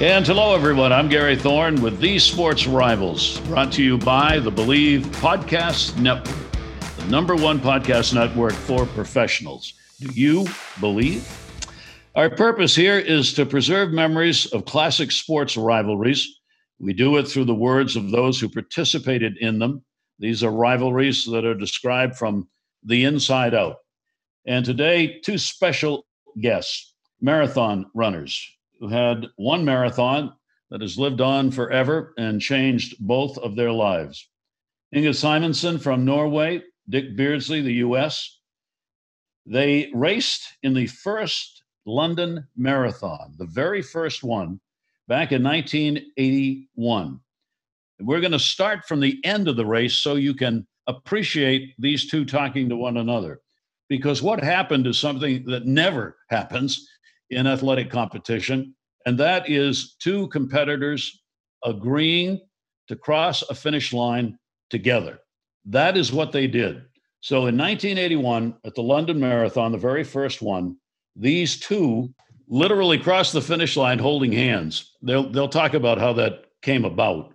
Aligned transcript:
And 0.00 0.26
hello, 0.26 0.54
everyone. 0.54 0.94
I'm 0.94 1.10
Gary 1.10 1.36
Thorne 1.36 1.82
with 1.82 2.00
These 2.00 2.24
Sports 2.24 2.66
Rivals, 2.66 3.38
brought 3.40 3.70
to 3.72 3.82
you 3.82 3.98
by 3.98 4.38
the 4.38 4.50
Bleav 4.50 5.02
Podcast 5.16 5.98
Network, 5.98 6.34
the 6.96 7.04
number 7.10 7.36
one 7.36 7.60
podcast 7.60 8.14
network 8.14 8.54
for 8.54 8.86
professionals. 8.86 9.74
Do 10.00 10.08
you 10.14 10.46
believe? 10.80 11.28
Our 12.14 12.30
purpose 12.30 12.74
here 12.74 12.98
is 12.98 13.34
to 13.34 13.44
preserve 13.44 13.92
memories 13.92 14.46
of 14.46 14.64
classic 14.64 15.12
sports 15.12 15.58
rivalries. 15.58 16.26
We 16.78 16.94
do 16.94 17.18
it 17.18 17.28
through 17.28 17.44
the 17.44 17.54
words 17.54 17.94
of 17.94 18.10
those 18.10 18.40
who 18.40 18.48
participated 18.48 19.36
in 19.36 19.58
them. 19.58 19.84
These 20.18 20.42
are 20.42 20.50
rivalries 20.50 21.26
that 21.26 21.44
are 21.44 21.54
described 21.54 22.16
from 22.16 22.48
the 22.82 23.04
inside 23.04 23.52
out. 23.52 23.76
And 24.46 24.64
today, 24.64 25.20
two 25.20 25.36
special 25.36 26.06
guests, 26.40 26.94
marathon 27.20 27.84
runners 27.94 28.50
who 28.80 28.88
had 28.88 29.26
one 29.36 29.64
marathon 29.64 30.32
that 30.70 30.80
has 30.80 30.98
lived 30.98 31.20
on 31.20 31.50
forever 31.50 32.14
and 32.16 32.40
changed 32.40 32.96
both 32.98 33.36
of 33.38 33.54
their 33.54 33.72
lives. 33.72 34.28
Inge 34.92 35.14
Simonsen 35.14 35.80
from 35.80 36.04
Norway, 36.04 36.62
Dick 36.88 37.16
Beardsley, 37.16 37.60
the 37.60 37.74
US. 37.74 38.38
They 39.46 39.90
raced 39.94 40.56
in 40.62 40.74
the 40.74 40.86
first 40.86 41.62
London 41.86 42.46
Marathon, 42.56 43.34
the 43.38 43.46
very 43.46 43.82
first 43.82 44.22
one, 44.22 44.60
back 45.08 45.32
in 45.32 45.42
1981. 45.42 47.20
We're 48.00 48.20
going 48.20 48.32
to 48.32 48.38
start 48.38 48.86
from 48.86 49.00
the 49.00 49.20
end 49.24 49.48
of 49.48 49.56
the 49.56 49.66
race 49.66 49.94
so 49.94 50.14
you 50.14 50.34
can 50.34 50.66
appreciate 50.86 51.74
these 51.78 52.08
two 52.08 52.24
talking 52.24 52.68
to 52.68 52.76
one 52.76 52.96
another. 52.96 53.40
Because 53.88 54.22
what 54.22 54.42
happened 54.42 54.86
is 54.86 54.98
something 54.98 55.44
that 55.46 55.66
never 55.66 56.16
happens 56.28 56.88
in 57.30 57.46
athletic 57.46 57.90
competition, 57.90 58.74
and 59.06 59.18
that 59.18 59.48
is 59.48 59.96
two 59.98 60.28
competitors 60.28 61.22
agreeing 61.64 62.40
to 62.88 62.96
cross 62.96 63.42
a 63.42 63.54
finish 63.54 63.92
line 63.92 64.38
together. 64.68 65.20
That 65.66 65.96
is 65.96 66.12
what 66.12 66.32
they 66.32 66.46
did. 66.46 66.82
So 67.20 67.46
in 67.46 67.56
1981, 67.56 68.56
at 68.64 68.74
the 68.74 68.82
London 68.82 69.20
Marathon, 69.20 69.72
the 69.72 69.78
very 69.78 70.04
first 70.04 70.40
one, 70.42 70.76
these 71.14 71.58
two 71.58 72.12
literally 72.48 72.98
crossed 72.98 73.32
the 73.32 73.42
finish 73.42 73.76
line 73.76 73.98
holding 73.98 74.32
hands. 74.32 74.96
They'll, 75.02 75.30
they'll 75.30 75.48
talk 75.48 75.74
about 75.74 75.98
how 75.98 76.12
that 76.14 76.46
came 76.62 76.84
about 76.84 77.34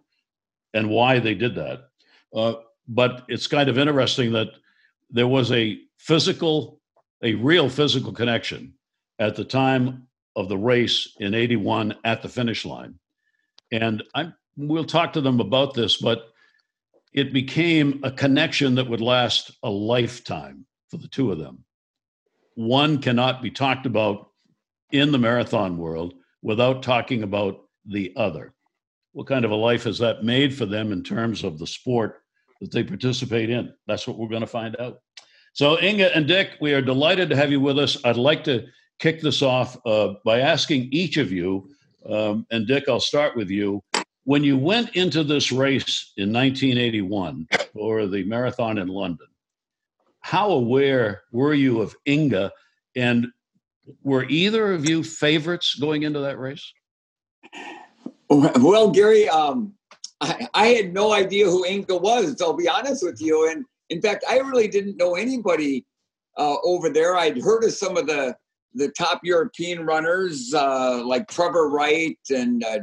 and 0.74 0.90
why 0.90 1.20
they 1.20 1.36
did 1.36 1.56
that. 1.56 1.90
Uh, 2.34 2.56
but 2.88 3.24
it's 3.30 3.48
kind 3.48 3.70
of 3.70 3.78
interesting 3.78 4.34
that 4.34 4.50
there 5.10 5.28
was 5.28 5.52
a 5.52 5.80
physical, 6.00 6.82
a 7.24 7.36
real 7.36 7.70
physical 7.70 8.12
connection 8.12 8.74
at 9.20 9.36
the 9.36 9.46
time 9.46 10.08
of 10.36 10.50
the 10.50 10.58
race 10.58 11.14
in 11.20 11.34
81 11.34 11.96
at 12.04 12.22
the 12.22 12.30
finish 12.30 12.66
line. 12.66 12.96
And 13.72 14.04
i 14.14 14.32
we'll 14.58 14.86
talk 14.86 15.12
to 15.14 15.22
them 15.22 15.42
about 15.42 15.74
this, 15.74 15.98
but 15.98 16.30
it 17.14 17.34
became 17.34 18.00
a 18.04 18.12
connection 18.12 18.76
that 18.76 18.90
would 18.90 19.02
last 19.02 19.52
a 19.64 19.70
lifetime 19.70 20.66
for 20.90 20.98
the 20.98 21.08
two 21.10 21.32
of 21.32 21.40
them. 21.40 21.64
One 22.56 23.02
cannot 23.02 23.42
be 23.42 23.52
talked 23.52 23.86
about 23.86 24.30
in 24.92 25.12
the 25.12 25.18
marathon 25.18 25.78
world 25.78 26.14
without 26.42 26.84
talking 26.84 27.24
about 27.24 27.66
the 27.86 28.14
other. 28.16 28.54
What 29.12 29.28
kind 29.28 29.46
of 29.46 29.52
a 29.52 29.56
life 29.56 29.84
has 29.84 29.98
that 30.00 30.24
made 30.24 30.56
for 30.56 30.66
them 30.66 30.92
in 30.92 31.04
terms 31.04 31.44
of 31.44 31.58
the 31.58 31.68
sport 31.68 32.22
that 32.62 32.72
they 32.72 32.84
participate 32.84 33.50
in? 33.50 33.74
That's 33.88 34.08
what 34.08 34.18
we're 34.18 34.30
going 34.30 34.42
to 34.42 34.48
find 34.48 34.80
out. 34.80 35.00
So, 35.54 35.82
Inga 35.82 36.16
and 36.16 36.28
Dick, 36.28 36.52
we 36.60 36.74
are 36.74 36.82
delighted 36.82 37.30
to 37.30 37.36
have 37.36 37.52
you 37.52 37.62
with 37.62 37.80
us. 37.80 37.98
I'd 38.04 38.18
like 38.18 38.44
to 38.46 38.66
kick 39.00 39.22
this 39.22 39.42
off 39.42 39.78
uh, 39.86 40.14
by 40.24 40.40
asking 40.40 40.90
each 40.92 41.18
of 41.18 41.32
you, 41.32 41.70
um, 42.10 42.46
and 42.52 42.68
Dick, 42.68 42.86
I'll 42.88 43.00
start 43.00 43.36
with 43.36 43.50
you. 43.50 43.82
When 44.24 44.44
you 44.44 44.58
went 44.58 44.96
into 44.96 45.24
this 45.24 45.52
race 45.52 46.14
in 46.18 46.34
1981 46.34 47.48
for 47.74 48.08
the 48.08 48.24
marathon 48.24 48.78
in 48.78 48.88
London, 48.88 49.28
how 50.22 50.50
aware 50.50 51.24
were 51.32 51.54
you 51.54 51.82
of 51.82 51.96
Inga? 52.08 52.52
and 52.96 53.28
were 54.04 54.26
either 54.26 54.74
of 54.74 54.88
you 54.88 55.04
favorites 55.04 55.76
going 55.76 56.04
into 56.04 56.20
that 56.20 56.40
race? 56.40 56.74
Well, 58.30 58.90
Gary, 58.90 59.30
um, 59.30 59.74
I, 60.22 60.48
I, 60.54 60.68
had 60.68 60.94
no 60.94 61.14
idea 61.14 61.46
who 61.46 61.66
Inga 61.66 61.98
was. 61.98 62.42
I'll 62.42 62.56
be 62.56 62.68
honest 62.68 63.06
with 63.06 63.22
you, 63.22 63.50
and 63.50 63.64
in 63.90 64.02
fact, 64.02 64.26
I 64.28 64.40
really 64.40 64.68
didn't 64.68 64.98
know 64.98 65.16
anybody 65.16 65.86
uh, 66.38 66.56
over 66.64 66.90
there. 66.90 67.16
I'd 67.16 67.40
heard 67.40 67.64
of 67.64 67.74
some 67.74 67.98
of 67.98 68.08
the 68.08 68.36
the 68.76 68.90
top 68.90 69.22
European 69.24 69.86
runners 69.86 70.54
uh, 70.54 71.02
like 71.04 71.28
Trevor 71.28 71.70
Wright 71.70 72.20
and 72.30 72.64
uh, 72.64 72.80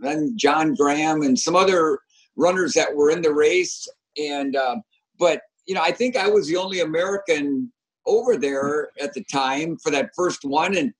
then 0.00 0.34
John 0.36 0.74
Graham 0.74 1.22
and 1.22 1.38
some 1.38 1.56
other 1.56 1.98
runners 2.36 2.74
that 2.74 2.94
were 2.94 3.10
in 3.10 3.22
the 3.22 3.32
race. 3.32 3.88
And 4.18 4.54
uh, 4.54 4.76
but 5.18 5.42
you 5.66 5.74
know, 5.74 5.82
I 5.82 5.92
think 5.92 6.16
I 6.16 6.28
was 6.28 6.46
the 6.46 6.56
only 6.56 6.80
American 6.80 7.72
over 8.06 8.36
there 8.36 8.90
at 9.00 9.14
the 9.14 9.24
time 9.24 9.76
for 9.78 9.90
that 9.90 10.10
first 10.14 10.44
one. 10.44 10.76
And 10.76 10.92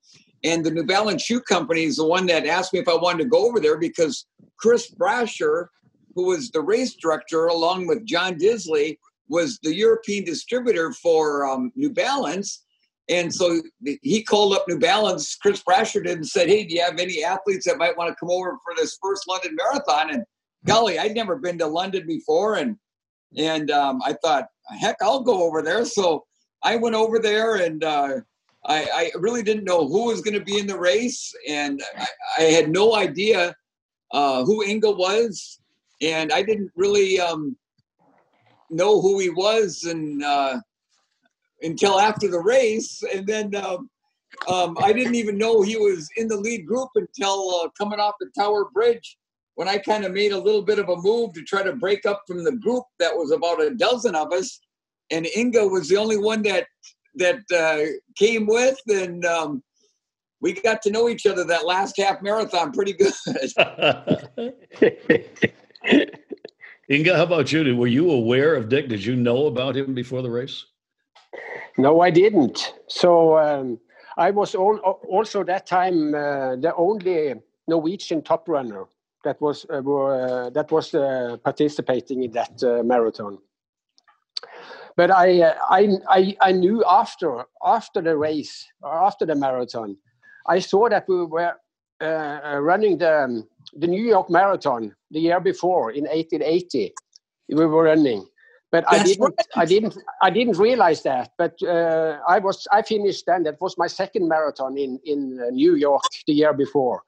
and 0.43 0.65
the 0.65 0.71
New 0.71 0.85
Balance 0.85 1.21
Shoe 1.21 1.41
Company 1.41 1.83
is 1.83 1.97
the 1.97 2.07
one 2.07 2.25
that 2.25 2.47
asked 2.47 2.73
me 2.73 2.79
if 2.79 2.87
I 2.87 2.95
wanted 2.95 3.23
to 3.23 3.29
go 3.29 3.47
over 3.47 3.59
there 3.59 3.77
because 3.77 4.25
Chris 4.57 4.91
Brasher, 4.91 5.67
who 6.15 6.25
was 6.25 6.49
the 6.49 6.61
race 6.61 6.95
director 6.95 7.45
along 7.45 7.87
with 7.87 8.05
John 8.05 8.39
Disley, 8.39 8.97
was 9.29 9.59
the 9.61 9.73
European 9.73 10.25
distributor 10.25 10.93
for 10.93 11.47
um, 11.47 11.71
New 11.75 11.91
Balance 11.91 12.63
and 13.11 13.33
so 13.33 13.61
he 14.01 14.23
called 14.23 14.53
up 14.53 14.65
New 14.69 14.79
Balance, 14.79 15.35
Chris 15.35 15.61
Brasher 15.61 16.03
did, 16.03 16.17
and 16.17 16.27
said, 16.27 16.47
Hey, 16.47 16.63
do 16.63 16.73
you 16.73 16.81
have 16.81 16.97
any 16.97 17.23
athletes 17.23 17.65
that 17.67 17.77
might 17.77 17.97
want 17.97 18.09
to 18.09 18.15
come 18.15 18.29
over 18.29 18.57
for 18.63 18.73
this 18.77 18.97
first 19.01 19.27
London 19.27 19.55
Marathon? 19.55 20.11
And 20.11 20.23
golly, 20.65 20.97
I'd 20.97 21.13
never 21.13 21.35
been 21.35 21.57
to 21.57 21.67
London 21.67 22.07
before. 22.07 22.55
And 22.55 22.77
and 23.37 23.69
um, 23.69 24.01
I 24.05 24.13
thought, 24.13 24.47
heck, 24.79 24.95
I'll 25.01 25.23
go 25.23 25.43
over 25.43 25.61
there. 25.61 25.85
So 25.85 26.25
I 26.63 26.77
went 26.77 26.95
over 26.95 27.19
there 27.19 27.55
and 27.55 27.83
uh, 27.83 28.19
I, 28.65 28.83
I, 28.93 29.11
really 29.17 29.41
didn't 29.41 29.63
know 29.63 29.87
who 29.87 30.07
was 30.07 30.21
going 30.21 30.37
to 30.37 30.43
be 30.43 30.59
in 30.59 30.67
the 30.67 30.77
race. 30.77 31.33
And 31.47 31.81
I, 31.97 32.07
I 32.39 32.41
had 32.43 32.69
no 32.69 32.95
idea 32.95 33.55
uh, 34.11 34.43
who 34.43 34.63
Inge 34.63 34.83
was. 34.83 35.59
And 36.01 36.33
I 36.33 36.43
didn't 36.43 36.71
really 36.75 37.21
um, 37.21 37.55
know 38.69 39.01
who 39.01 39.19
he 39.19 39.29
was. 39.29 39.83
And 39.83 40.23
uh, 40.23 40.59
until 41.61 41.99
after 41.99 42.27
the 42.27 42.39
race, 42.39 43.03
and 43.13 43.25
then 43.25 43.55
um, 43.55 43.89
um, 44.47 44.77
I 44.81 44.93
didn't 44.93 45.15
even 45.15 45.37
know 45.37 45.61
he 45.61 45.77
was 45.77 46.09
in 46.17 46.27
the 46.27 46.37
lead 46.37 46.65
group 46.65 46.89
until 46.95 47.61
uh, 47.63 47.69
coming 47.77 47.99
off 47.99 48.15
the 48.19 48.29
Tower 48.37 48.69
Bridge 48.73 49.17
when 49.55 49.67
I 49.67 49.77
kind 49.77 50.05
of 50.05 50.13
made 50.13 50.31
a 50.31 50.39
little 50.39 50.63
bit 50.63 50.79
of 50.79 50.89
a 50.89 50.95
move 50.97 51.33
to 51.33 51.43
try 51.43 51.61
to 51.61 51.73
break 51.73 52.05
up 52.05 52.23
from 52.27 52.43
the 52.43 52.53
group 52.53 52.83
that 52.99 53.15
was 53.15 53.31
about 53.31 53.61
a 53.61 53.75
dozen 53.75 54.15
of 54.15 54.31
us, 54.31 54.59
and 55.11 55.27
Inga 55.35 55.67
was 55.67 55.89
the 55.89 55.97
only 55.97 56.17
one 56.17 56.41
that 56.43 56.67
that 57.15 57.41
uh, 57.53 57.91
came 58.15 58.47
with, 58.47 58.79
and 58.87 59.25
um, 59.25 59.61
we 60.39 60.53
got 60.53 60.81
to 60.83 60.91
know 60.91 61.09
each 61.09 61.25
other 61.25 61.43
that 61.43 61.65
last 61.65 61.97
half 61.97 62.21
marathon 62.21 62.71
pretty 62.71 62.93
good. 62.93 63.13
Inga, 66.89 67.15
how 67.15 67.23
about 67.23 67.51
you? 67.51 67.75
Were 67.75 67.87
you 67.87 68.09
aware 68.09 68.55
of 68.55 68.69
Dick? 68.69 68.89
Did 68.89 69.05
you 69.05 69.15
know 69.15 69.47
about 69.47 69.77
him 69.77 69.93
before 69.93 70.21
the 70.21 70.29
race? 70.29 70.65
No, 71.77 72.01
I 72.01 72.09
didn't. 72.09 72.73
So 72.87 73.37
um, 73.37 73.79
I 74.17 74.31
was 74.31 74.55
also 74.55 75.43
that 75.43 75.65
time 75.65 76.13
uh, 76.13 76.55
the 76.57 76.73
only 76.75 77.35
Norwegian 77.67 78.21
top 78.21 78.47
runner 78.49 78.85
that 79.23 79.39
was 79.39 79.65
uh, 79.69 79.77
uh, 79.77 80.49
that 80.49 80.71
was 80.71 80.93
uh, 80.93 81.37
participating 81.43 82.23
in 82.23 82.31
that 82.31 82.61
uh, 82.63 82.83
marathon. 82.83 83.37
But 84.97 85.11
I, 85.11 85.41
uh, 85.41 85.55
I, 85.69 85.89
I 86.09 86.37
I 86.41 86.51
knew 86.51 86.83
after 86.85 87.45
after 87.63 88.01
the 88.01 88.17
race 88.17 88.67
or 88.81 88.93
after 88.93 89.25
the 89.25 89.35
marathon, 89.35 89.97
I 90.47 90.59
saw 90.59 90.89
that 90.89 91.07
we 91.07 91.25
were 91.25 91.55
running 92.01 92.97
the 92.97 93.23
um, 93.23 93.47
the 93.73 93.87
New 93.87 94.03
York 94.03 94.29
Marathon 94.29 94.93
the 95.11 95.19
year 95.19 95.39
before 95.39 95.91
in 95.91 96.03
1880. 96.03 96.93
We 97.49 97.65
were 97.65 97.83
running, 97.83 98.25
but 98.71 98.85
That's 98.89 99.01
I 99.01 99.03
didn't 99.03 99.23
right. 99.23 99.47
I 99.55 99.65
didn't 99.65 99.97
I 100.21 100.29
didn't 100.29 100.57
realize 100.57 101.03
that. 101.03 101.31
But 101.37 101.61
uh, 101.61 102.19
I 102.27 102.39
was 102.39 102.67
I 102.71 102.81
finished 102.81 103.25
then. 103.25 103.43
That 103.43 103.59
was 103.59 103.77
my 103.77 103.87
second 103.87 104.27
marathon 104.27 104.77
in 104.77 104.99
in 105.03 105.39
uh, 105.41 105.49
New 105.51 105.75
York 105.75 106.03
the 106.25 106.33
year 106.33 106.53
before, 106.53 107.03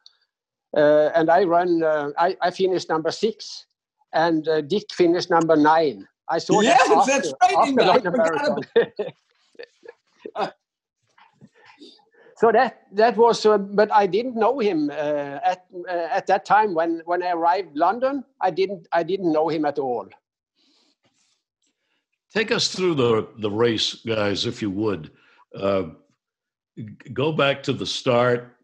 uh, 0.76 1.10
and 1.16 1.30
I 1.30 1.44
run 1.46 1.82
uh, 1.84 2.10
I, 2.18 2.36
I 2.42 2.52
finished 2.52 2.90
number 2.90 3.12
six, 3.12 3.66
and 4.12 4.48
uh, 4.48 4.62
Dick 4.62 4.92
finished 4.92 5.30
number 5.30 5.56
nine. 5.56 6.06
I 6.30 6.40
saw 6.40 6.62
yes, 6.62 6.88
that 6.88 6.98
after, 6.98 7.12
that's 7.12 7.34
right. 7.42 7.80
after 7.80 8.12
marathon. 8.12 8.60
so 12.36 12.52
that 12.52 12.82
that 12.92 13.16
was 13.16 13.46
uh, 13.46 13.58
but 13.58 13.92
i 13.92 14.08
didn't 14.08 14.36
know 14.36 14.60
him 14.60 14.90
uh, 14.90 15.40
at 15.52 15.66
uh, 15.88 16.08
at 16.12 16.28
that 16.28 16.46
time 16.46 16.74
when 16.74 17.02
when 17.06 17.22
i 17.24 17.32
arrived 17.32 17.76
london 17.76 18.24
i 18.42 18.50
didn't 18.50 18.88
i 18.92 19.04
didn't 19.04 19.32
know 19.32 19.48
him 19.50 19.66
at 19.66 19.78
all 19.78 20.08
Take 22.34 22.52
us 22.52 22.70
through 22.70 22.96
the, 22.96 23.28
the 23.38 23.52
race, 23.52 23.96
guys, 24.06 24.48
if 24.48 24.62
you 24.62 24.72
would. 24.72 25.12
Uh, 25.56 25.90
go 27.14 27.32
back 27.32 27.62
to 27.64 27.74
the 27.74 27.86
start. 27.86 28.58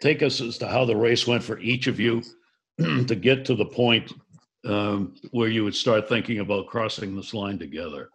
take 0.00 0.22
us 0.22 0.40
as 0.40 0.58
to 0.58 0.68
how 0.68 0.84
the 0.84 0.94
race 0.94 1.26
went 1.26 1.42
for 1.42 1.58
each 1.58 1.88
of 1.88 1.98
you 1.98 2.22
to 2.78 3.14
get 3.16 3.44
to 3.46 3.56
the 3.56 3.64
point 3.64 4.12
um, 4.64 5.14
where 5.32 5.48
you 5.48 5.64
would 5.64 5.74
start 5.74 6.08
thinking 6.08 6.38
about 6.38 6.68
crossing 6.68 7.16
this 7.16 7.34
line 7.34 7.58
together? 7.58 8.10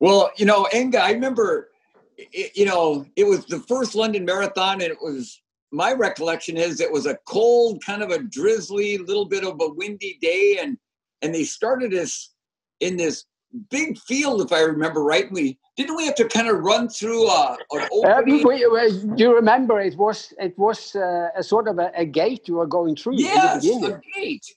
Well, 0.00 0.30
you 0.36 0.44
know, 0.44 0.68
Inga, 0.74 1.02
I 1.02 1.12
remember, 1.12 1.70
it, 2.16 2.56
you 2.56 2.66
know, 2.66 3.06
it 3.16 3.24
was 3.24 3.46
the 3.46 3.60
first 3.60 3.94
London 3.94 4.24
Marathon, 4.24 4.82
and 4.82 4.90
it 4.90 4.98
was 5.00 5.40
my 5.70 5.92
recollection 5.92 6.56
is 6.56 6.80
it 6.80 6.92
was 6.92 7.06
a 7.06 7.18
cold, 7.26 7.82
kind 7.84 8.02
of 8.02 8.10
a 8.10 8.22
drizzly, 8.22 8.98
little 8.98 9.26
bit 9.26 9.44
of 9.44 9.58
a 9.60 9.68
windy 9.68 10.18
day, 10.20 10.58
and 10.60 10.76
and 11.22 11.34
they 11.34 11.44
started 11.44 11.94
us 11.94 12.32
in 12.80 12.96
this 12.96 13.24
big 13.70 13.98
field, 13.98 14.42
if 14.42 14.52
I 14.52 14.60
remember 14.60 15.02
right. 15.02 15.30
We 15.30 15.58
didn't 15.76 15.96
we 15.96 16.06
have 16.06 16.14
to 16.16 16.28
kind 16.28 16.48
of 16.48 16.58
run 16.58 16.88
through 16.88 17.28
uh, 17.28 17.56
an 17.72 17.88
opening? 17.92 18.46
Uh, 18.46 18.48
we, 18.48 19.14
you 19.16 19.34
remember 19.34 19.80
it 19.80 19.96
was 19.96 20.32
it 20.38 20.58
was 20.58 20.94
uh, 20.96 21.28
a 21.36 21.42
sort 21.42 21.68
of 21.68 21.78
a, 21.78 21.90
a, 21.94 22.04
gate 22.04 22.48
you 22.48 22.54
were 22.54 22.66
going 22.66 22.96
through. 22.96 23.16
Yes, 23.16 23.64
a 23.64 24.00
gate. 24.14 24.54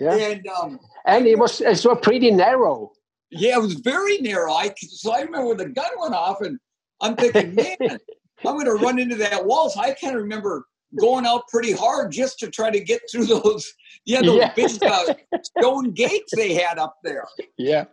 Yeah, 0.00 0.14
and 0.14 0.46
um, 0.48 0.80
and 1.06 1.26
it 1.26 1.38
was 1.38 1.60
it 1.60 1.84
was 1.84 1.98
pretty 2.02 2.30
narrow. 2.30 2.92
Yeah, 3.30 3.56
it 3.56 3.62
was 3.62 3.74
very 3.74 4.18
narrow. 4.18 4.52
I 4.52 4.72
so 4.78 5.12
I 5.12 5.22
remember 5.22 5.48
when 5.48 5.56
the 5.56 5.68
gun 5.68 5.90
went 5.98 6.14
off, 6.14 6.40
and 6.40 6.58
I'm 7.00 7.16
thinking, 7.16 7.54
man, 7.80 7.98
I'm 8.44 8.54
going 8.54 8.66
to 8.66 8.74
run 8.74 8.98
into 8.98 9.16
that 9.16 9.44
wall. 9.44 9.70
So 9.70 9.80
I 9.80 9.92
kind 9.92 10.14
of 10.14 10.22
remember 10.22 10.66
going 10.98 11.26
out 11.26 11.46
pretty 11.48 11.72
hard 11.72 12.12
just 12.12 12.38
to 12.40 12.50
try 12.50 12.70
to 12.70 12.80
get 12.80 13.00
through 13.10 13.26
those, 13.42 13.72
yeah, 14.04 14.22
those 14.22 14.38
yeah. 14.38 14.52
big 14.54 14.82
uh, 14.82 15.14
stone 15.42 15.92
gates 15.92 16.32
they 16.34 16.54
had 16.54 16.78
up 16.78 16.96
there. 17.02 17.26
Yeah, 17.56 17.84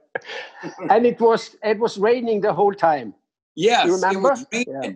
and 0.89 1.05
it 1.05 1.19
was 1.19 1.55
it 1.63 1.79
was 1.79 1.97
raining 1.97 2.41
the 2.41 2.53
whole 2.53 2.73
time. 2.73 3.13
Yes, 3.55 3.85
you 3.85 3.95
remember? 3.95 4.35
Yeah. 4.51 4.91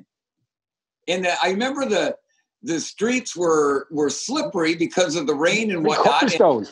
And 1.07 1.25
the, 1.25 1.33
I 1.43 1.49
remember 1.49 1.85
the 1.85 2.15
the 2.61 2.79
streets 2.79 3.35
were 3.35 3.87
were 3.91 4.09
slippery 4.09 4.75
because 4.75 5.15
of 5.15 5.27
the 5.27 5.35
rain 5.35 5.71
and 5.71 5.85
whatnot. 5.85 6.21
Cobblestone. 6.21 6.67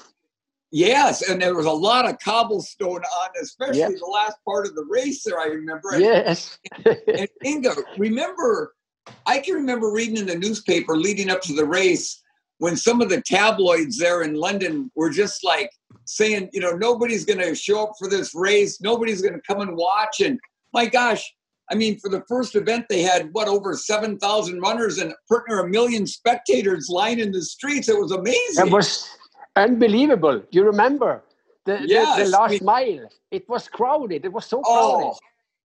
Yes, 0.69 1.27
and 1.27 1.41
there 1.41 1.55
was 1.55 1.65
a 1.65 1.71
lot 1.71 2.09
of 2.09 2.19
cobblestone 2.19 3.01
on, 3.01 3.29
especially 3.41 3.79
yep. 3.79 3.91
the 3.91 4.05
last 4.05 4.37
part 4.43 4.67
of 4.67 4.75
the 4.75 4.85
race 4.89 5.23
there, 5.23 5.39
I 5.39 5.45
remember. 5.45 5.97
Yes. 5.97 6.59
and 6.85 7.29
Inga, 7.45 7.73
remember, 7.97 8.75
I 9.25 9.39
can 9.39 9.55
remember 9.55 9.91
reading 9.91 10.17
in 10.17 10.25
the 10.25 10.35
newspaper 10.35 10.95
leading 10.95 11.29
up 11.29 11.41
to 11.43 11.53
the 11.53 11.65
race 11.65 12.21
when 12.59 12.75
some 12.75 13.01
of 13.01 13.09
the 13.09 13.21
tabloids 13.21 13.97
there 13.97 14.23
in 14.23 14.35
London 14.35 14.91
were 14.95 15.09
just 15.09 15.43
like 15.43 15.69
saying, 16.05 16.49
you 16.53 16.59
know, 16.59 16.71
nobody's 16.71 17.25
going 17.25 17.39
to 17.39 17.53
show 17.53 17.83
up 17.83 17.93
for 17.99 18.09
this 18.09 18.33
race, 18.33 18.81
nobody's 18.81 19.21
going 19.21 19.33
to 19.33 19.41
come 19.41 19.61
and 19.61 19.75
watch. 19.75 20.21
And 20.21 20.39
my 20.73 20.85
gosh, 20.85 21.23
I 21.69 21.75
mean, 21.75 21.99
for 21.99 22.09
the 22.09 22.23
first 22.27 22.55
event, 22.55 22.85
they 22.89 23.01
had 23.01 23.29
what 23.33 23.47
over 23.47 23.73
seven 23.75 24.17
thousand 24.17 24.61
runners 24.61 24.99
and 24.99 25.13
partner 25.27 25.59
a 25.59 25.69
million 25.69 26.07
spectators 26.07 26.87
lining 26.89 27.31
the 27.31 27.41
streets. 27.41 27.89
It 27.89 27.99
was 27.99 28.11
amazing. 28.11 28.67
It 28.67 28.71
was 28.71 29.07
unbelievable. 29.55 30.43
You 30.51 30.63
remember 30.63 31.23
the, 31.65 31.83
yes, 31.85 32.17
the, 32.17 32.23
the 32.23 32.29
last 32.29 32.61
mile? 32.61 33.09
It 33.31 33.47
was 33.49 33.67
crowded. 33.67 34.23
It 34.23 34.31
was 34.31 34.45
so 34.45 34.61
oh, 34.65 34.73
crowded. 34.73 35.05
Oh, 35.05 35.17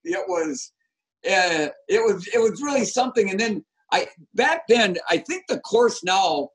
it 0.04 0.24
was. 0.28 0.72
Uh, 1.26 1.68
it 1.88 2.04
was. 2.04 2.28
It 2.28 2.38
was 2.38 2.60
really 2.62 2.84
something. 2.84 3.30
And 3.30 3.38
then 3.38 3.64
I 3.92 4.08
back 4.34 4.62
then, 4.68 4.96
I 5.08 5.18
think 5.18 5.44
the 5.48 5.60
course 5.60 6.02
now 6.02 6.50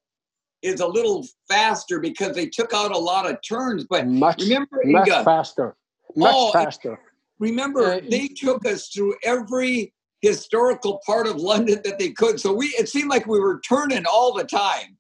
is 0.62 0.82
a 0.82 0.88
little 0.88 1.26
faster 1.48 2.00
because 2.00 2.36
they 2.36 2.48
took 2.48 2.74
out 2.74 2.92
a 2.92 2.98
lot 2.98 3.30
of 3.30 3.38
turns. 3.48 3.86
But 3.90 4.08
much, 4.08 4.42
remember, 4.42 4.82
much 4.84 5.08
Inga, 5.08 5.24
faster, 5.24 5.76
much 6.16 6.34
oh, 6.36 6.52
faster. 6.52 7.00
Remember, 7.40 7.94
uh, 7.94 8.02
they 8.10 8.28
took 8.28 8.66
us 8.66 8.90
through 8.90 9.16
every 9.24 9.94
historical 10.22 11.00
part 11.06 11.28
of 11.28 11.36
London 11.36 11.80
that 11.84 12.00
they 12.00 12.10
could. 12.10 12.40
So 12.40 12.52
we, 12.52 12.68
it 12.68 12.90
seemed 12.90 13.10
like 13.10 13.28
we 13.28 13.40
were 13.40 13.62
turning 13.62 14.06
all 14.06 14.34
the 14.34 14.44
time 14.44 14.98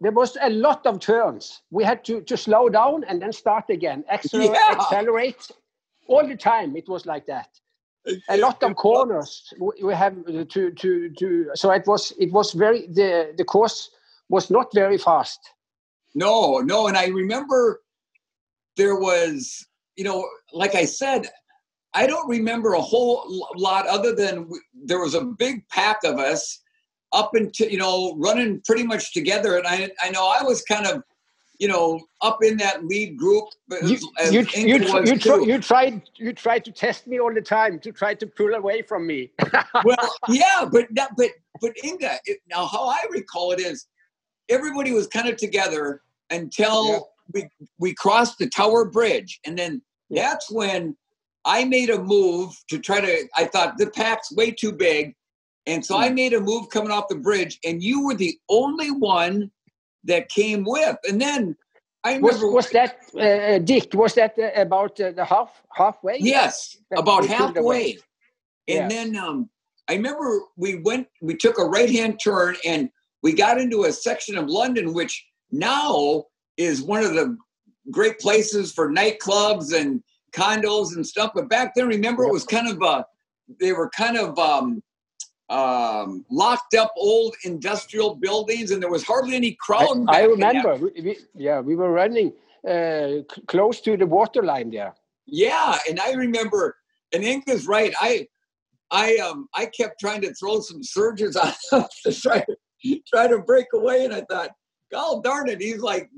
there 0.00 0.12
was 0.12 0.36
a 0.40 0.50
lot 0.50 0.86
of 0.86 0.98
turns. 0.98 1.62
We 1.70 1.84
had 1.84 2.04
to, 2.04 2.22
to 2.22 2.36
slow 2.36 2.68
down 2.68 3.04
and 3.04 3.20
then 3.20 3.32
start 3.32 3.64
again, 3.68 4.04
accelerate, 4.10 4.50
yeah. 4.54 4.76
accelerate 4.80 5.50
all 6.06 6.26
the 6.26 6.36
time. 6.36 6.74
It 6.74 6.88
was 6.88 7.04
like 7.04 7.26
that. 7.26 7.48
A 8.28 8.38
lot 8.38 8.62
of 8.62 8.76
corners 8.76 9.52
we 9.58 9.92
have 9.94 10.16
uh, 10.26 10.44
to 10.48 10.70
to 10.72 11.10
to. 11.18 11.50
So 11.54 11.70
it 11.70 11.86
was 11.86 12.12
it 12.18 12.32
was 12.32 12.52
very 12.52 12.86
the 12.86 13.34
the 13.36 13.44
course 13.44 13.90
was 14.28 14.50
not 14.50 14.72
very 14.72 14.96
fast. 14.96 15.38
No, 16.14 16.58
no, 16.60 16.86
and 16.86 16.96
I 16.96 17.08
remember 17.08 17.82
there 18.76 18.96
was 18.96 19.66
you 19.96 20.04
know 20.04 20.26
like 20.52 20.74
I 20.74 20.84
said. 20.84 21.28
I 21.92 22.06
don't 22.06 22.28
remember 22.28 22.74
a 22.74 22.80
whole 22.80 23.24
lot 23.56 23.88
other 23.88 24.14
than 24.14 24.48
there 24.72 25.00
was 25.00 25.14
a 25.14 25.24
big 25.24 25.68
pack 25.70 25.98
of 26.04 26.20
us 26.20 26.60
up 27.12 27.34
into 27.34 27.70
you 27.70 27.78
know 27.78 28.14
running 28.16 28.60
pretty 28.64 28.84
much 28.84 29.12
together 29.12 29.56
and 29.56 29.66
i 29.66 29.90
i 30.02 30.10
know 30.10 30.32
i 30.38 30.42
was 30.42 30.62
kind 30.62 30.86
of 30.86 31.02
you 31.60 31.68
know 31.68 32.00
up 32.22 32.42
in 32.42 32.56
that 32.56 32.84
lead 32.84 33.16
group 33.16 33.44
you, 33.82 33.98
you, 34.30 34.46
you, 34.54 34.78
you, 35.04 35.18
tr- 35.18 35.40
you, 35.40 35.58
tried 35.60 36.02
you 36.16 36.32
tried 36.32 36.64
to 36.64 36.72
test 36.72 37.06
me 37.06 37.20
all 37.20 37.32
the 37.32 37.40
time 37.40 37.78
to 37.78 37.92
try 37.92 38.14
to 38.14 38.26
pull 38.26 38.54
away 38.54 38.82
from 38.82 39.06
me 39.06 39.30
well 39.84 40.16
yeah 40.28 40.64
but 40.72 40.86
but 41.16 41.30
but 41.60 41.72
inga 41.84 42.18
it, 42.24 42.38
now 42.48 42.66
how 42.66 42.88
i 42.88 43.04
recall 43.10 43.52
it 43.52 43.60
is 43.60 43.86
everybody 44.48 44.90
was 44.90 45.06
kind 45.06 45.28
of 45.28 45.36
together 45.36 46.00
until 46.30 46.88
yeah. 46.88 46.98
we 47.34 47.48
we 47.78 47.94
crossed 47.94 48.38
the 48.38 48.48
tower 48.48 48.86
bridge 48.86 49.38
and 49.44 49.56
then 49.56 49.80
that's 50.08 50.50
when 50.50 50.96
i 51.44 51.62
made 51.64 51.90
a 51.90 52.02
move 52.02 52.54
to 52.68 52.78
try 52.78 53.00
to 53.00 53.24
i 53.36 53.44
thought 53.44 53.76
the 53.76 53.90
pack's 53.90 54.32
way 54.32 54.50
too 54.50 54.72
big 54.72 55.14
and 55.66 55.84
so 55.84 55.98
I 55.98 56.08
hmm. 56.08 56.14
made 56.14 56.32
a 56.32 56.40
move 56.40 56.70
coming 56.70 56.90
off 56.90 57.08
the 57.08 57.16
bridge, 57.16 57.58
and 57.64 57.82
you 57.82 58.04
were 58.04 58.14
the 58.14 58.36
only 58.48 58.90
one 58.90 59.50
that 60.04 60.28
came 60.28 60.64
with. 60.64 60.96
And 61.08 61.20
then 61.20 61.56
I 62.04 62.16
remember 62.16 62.46
was, 62.46 62.66
was 62.66 62.70
that 62.70 62.98
uh, 63.14 63.20
uh, 63.20 63.58
Dick? 63.58 63.90
Was 63.94 64.14
that 64.14 64.38
uh, 64.38 64.50
about 64.60 64.98
uh, 65.00 65.12
the 65.12 65.24
half 65.24 65.62
halfway? 65.74 66.18
Yes, 66.18 66.76
about 66.96 67.26
halfway. 67.26 67.98
And 68.68 68.90
then 68.90 69.16
um, 69.16 69.50
I 69.88 69.94
remember 69.94 70.40
we 70.56 70.76
went, 70.76 71.08
we 71.20 71.34
took 71.36 71.58
a 71.58 71.64
right 71.64 71.90
hand 71.90 72.20
turn, 72.22 72.56
and 72.64 72.88
we 73.22 73.32
got 73.32 73.60
into 73.60 73.84
a 73.84 73.92
section 73.92 74.38
of 74.38 74.48
London, 74.48 74.94
which 74.94 75.26
now 75.50 76.24
is 76.56 76.82
one 76.82 77.04
of 77.04 77.14
the 77.14 77.36
great 77.90 78.18
places 78.20 78.72
for 78.72 78.90
nightclubs 78.90 79.74
and 79.78 80.02
condos 80.32 80.94
and 80.94 81.06
stuff. 81.06 81.32
But 81.34 81.48
back 81.48 81.74
then, 81.74 81.88
remember, 81.88 82.24
it 82.24 82.32
was 82.32 82.44
kind 82.44 82.68
of 82.68 82.80
a, 82.82 83.04
they 83.60 83.72
were 83.72 83.90
kind 83.90 84.16
of 84.16 84.38
um, 84.38 84.82
um, 85.50 86.24
locked 86.30 86.74
up 86.74 86.92
old 86.96 87.34
industrial 87.44 88.14
buildings, 88.14 88.70
and 88.70 88.80
there 88.80 88.90
was 88.90 89.02
hardly 89.02 89.34
any 89.34 89.56
crowd. 89.60 90.06
I, 90.08 90.20
I 90.20 90.24
remember. 90.24 90.76
We, 90.76 91.18
yeah, 91.34 91.60
we 91.60 91.74
were 91.74 91.90
running 91.90 92.32
uh, 92.66 93.24
close 93.48 93.80
to 93.82 93.96
the 93.96 94.06
waterline 94.06 94.70
there. 94.70 94.94
Yeah, 95.26 95.76
and 95.88 96.00
I 96.00 96.12
remember. 96.12 96.76
And 97.12 97.24
Inga's 97.24 97.66
right. 97.66 97.92
I, 98.00 98.28
I, 98.92 99.16
um, 99.16 99.48
I 99.52 99.66
kept 99.66 99.98
trying 99.98 100.20
to 100.20 100.32
throw 100.34 100.60
some 100.60 100.82
surges 100.84 101.36
on 101.72 101.84
to 102.04 102.12
try 102.12 102.38
to 102.40 103.00
try 103.12 103.26
to 103.26 103.40
break 103.40 103.66
away, 103.74 104.04
and 104.04 104.14
I 104.14 104.22
thought, 104.30 104.50
God 104.92 105.24
darn 105.24 105.48
it, 105.48 105.60
he's 105.60 105.80
like, 105.80 106.08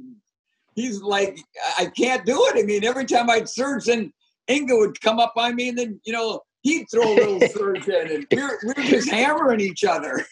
he's 0.75 1.01
like, 1.03 1.39
I 1.79 1.87
can't 1.87 2.25
do 2.27 2.39
it. 2.49 2.63
I 2.63 2.63
mean, 2.65 2.85
every 2.85 3.05
time 3.07 3.31
I'd 3.31 3.49
surge, 3.49 3.87
then 3.87 4.13
Inga 4.51 4.77
would 4.77 5.01
come 5.01 5.19
up 5.19 5.33
on 5.37 5.57
me, 5.57 5.71
and 5.71 5.79
then 5.79 6.01
you 6.05 6.13
know 6.13 6.43
he'd 6.63 6.87
throw 6.91 7.03
a 7.03 7.15
little 7.15 7.49
surge 7.55 7.89
in, 7.89 8.11
and 8.11 8.27
we're, 8.33 8.59
we're 8.65 8.85
just 8.85 9.11
hammering 9.11 9.61
each 9.61 9.85
other. 9.85 10.25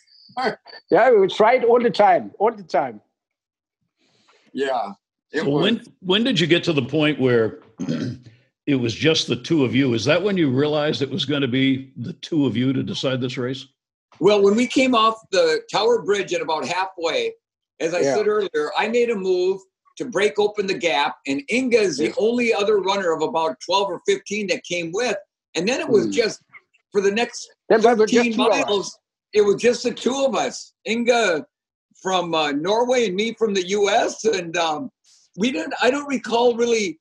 yeah, 0.91 1.11
we 1.11 1.27
tried 1.29 1.65
all 1.65 1.81
the 1.81 1.91
time, 1.91 2.33
all 2.39 2.53
the 2.53 2.63
time. 2.63 3.01
Yeah. 4.53 4.93
So 5.35 5.49
when 5.49 5.85
when 6.01 6.25
did 6.25 6.41
you 6.41 6.47
get 6.47 6.65
to 6.65 6.73
the 6.73 6.83
point 6.83 7.21
where 7.21 7.61
it 8.67 8.75
was 8.75 8.95
just 8.95 9.29
the 9.29 9.37
two 9.37 9.65
of 9.65 9.75
you? 9.75 9.95
Is 9.95 10.05
that 10.07 10.23
when 10.23 10.37
you 10.37 10.51
realized 10.51 11.03
it 11.03 11.11
was 11.11 11.25
going 11.25 11.43
to 11.43 11.49
be 11.49 11.93
the 11.97 12.15
two 12.15 12.47
of 12.47 12.57
you 12.57 12.73
to 12.73 12.83
decide 12.83 13.21
this 13.21 13.37
race? 13.37 13.67
Well, 14.19 14.43
when 14.43 14.57
we 14.57 14.67
came 14.67 14.95
off 14.95 15.17
the 15.31 15.63
Tower 15.73 16.03
Bridge 16.03 16.35
at 16.35 16.43
about 16.43 16.67
halfway, 16.67 17.33
as 17.79 17.95
I 17.95 18.01
yeah. 18.01 18.17
said 18.17 18.27
earlier, 18.27 18.71
I 18.77 18.89
made 18.89 19.11
a 19.11 19.15
move 19.15 19.61
to 19.97 20.05
break 20.05 20.39
open 20.39 20.67
the 20.67 20.75
gap, 20.75 21.17
and 21.27 21.43
Inga 21.51 21.79
is 21.79 21.99
the 21.99 22.13
only 22.19 22.53
other 22.53 22.79
runner 22.79 23.13
of 23.13 23.23
about 23.23 23.57
12 23.65 23.91
or 23.91 24.01
15 24.07 24.49
that 24.49 24.65
came 24.65 24.91
with. 24.93 25.17
And 25.55 25.69
then 25.69 25.81
it 25.81 25.89
was 25.89 26.07
mm. 26.07 26.13
just 26.13 26.43
for 26.93 27.01
the 27.01 27.11
next 27.11 27.49
15 27.71 28.37
miles, 28.37 28.99
it 29.33 29.43
was 29.43 29.57
just 29.57 29.83
the 29.83 29.93
two 29.93 30.25
of 30.27 30.35
us. 30.35 30.73
Inga 30.89 31.47
from 32.03 32.35
uh, 32.35 32.53
Norway 32.53 33.07
and 33.07 33.15
me 33.15 33.35
from 33.35 33.55
the 33.55 33.67
US. 33.69 34.25
And 34.25 34.57
um, 34.57 34.91
we 35.37 35.53
didn't, 35.53 35.75
I 35.83 35.91
don't 35.91 36.09
recall 36.09 36.57
really, 36.57 36.99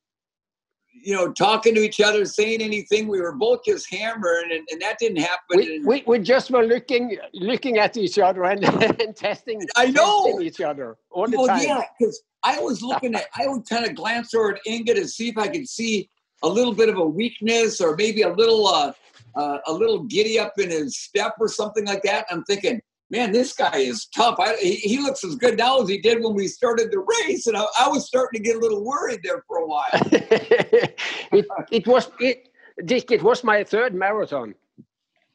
you 0.91 1.15
know, 1.15 1.32
talking 1.32 1.75
to 1.75 1.82
each 1.82 2.01
other, 2.01 2.25
saying 2.25 2.62
anything. 2.62 3.08
We 3.08 3.22
were 3.22 3.32
both 3.32 3.63
just 3.65 3.89
hammering, 3.89 4.51
and, 4.51 4.68
and 4.70 4.82
that 4.82 5.00
didn't 5.00 5.20
happen. 5.20 5.58
We, 5.58 5.79
we, 5.86 6.03
we, 6.06 6.20
just 6.20 6.51
were 6.51 6.65
looking 6.65 7.18
looking 7.34 7.77
at 7.77 7.96
each 7.96 8.20
other 8.20 8.44
and, 8.44 8.63
and 9.01 9.15
testing, 9.15 9.62
I 9.77 9.86
know. 9.86 10.25
Testing 10.25 10.41
each 10.46 10.62
other 10.62 10.98
all 11.10 11.27
the 11.27 11.38
well, 11.38 11.48
time. 11.48 11.62
Yeah, 11.63 11.84
because 11.98 12.22
I 12.44 12.60
was 12.60 12.82
looking 12.82 13.15
at, 13.15 13.27
I 13.34 13.48
would 13.48 13.68
kind 13.70 13.86
of 13.86 13.96
glance 13.96 14.34
over 14.34 14.56
at 14.56 14.62
Inga 14.68 14.96
to 14.96 15.08
see 15.08 15.29
if 15.29 15.38
I 15.38 15.48
could 15.48 15.70
see 15.70 16.10
a 16.41 16.48
little 16.48 16.74
bit 16.74 16.89
of 16.89 16.98
a 16.98 17.05
weakness 17.05 17.81
or 17.81 17.96
maybe 17.96 18.22
a 18.22 18.34
little 18.34 18.67
uh, 18.67 18.93
uh, 19.36 19.60
a 19.67 19.74
little 19.74 20.03
giddy 20.03 20.39
up 20.39 20.53
in 20.58 20.69
his 20.69 20.98
step 20.98 21.36
or 21.39 21.48
something 21.48 21.86
like 21.86 22.03
that. 22.03 22.25
I'm 22.29 22.43
thinking, 22.43 22.81
man, 23.10 23.31
this 23.31 23.53
guy 23.53 23.77
is 23.77 24.08
tough. 24.08 24.39
I, 24.39 24.55
he, 24.58 24.75
he, 24.75 25.00
looks 25.00 25.24
as 25.24 25.36
good 25.36 25.58
now 25.58 25.81
as 25.81 25.89
he 25.89 26.00
did 26.00 26.24
when 26.24 26.34
we 26.34 26.48
started 26.48 26.91
the 26.91 27.00
race, 27.00 27.48
and 27.48 27.58
I, 27.58 27.65
I 27.79 27.88
was 27.88 28.08
starting 28.08 28.41
to 28.41 28.43
get 28.43 28.55
a 28.55 28.60
little 28.60 28.84
worried 28.84 29.22
there 29.24 29.43
for 29.48 29.58
a 29.58 29.65
while. 29.65 29.84
it, 29.93 31.48
it 31.72 31.88
was 31.88 32.10
it, 32.19 32.50
Dick. 32.86 33.12
It 33.12 33.24
was 33.24 33.43
my 33.43 33.63
third 33.63 33.93
marathon. 33.93 34.55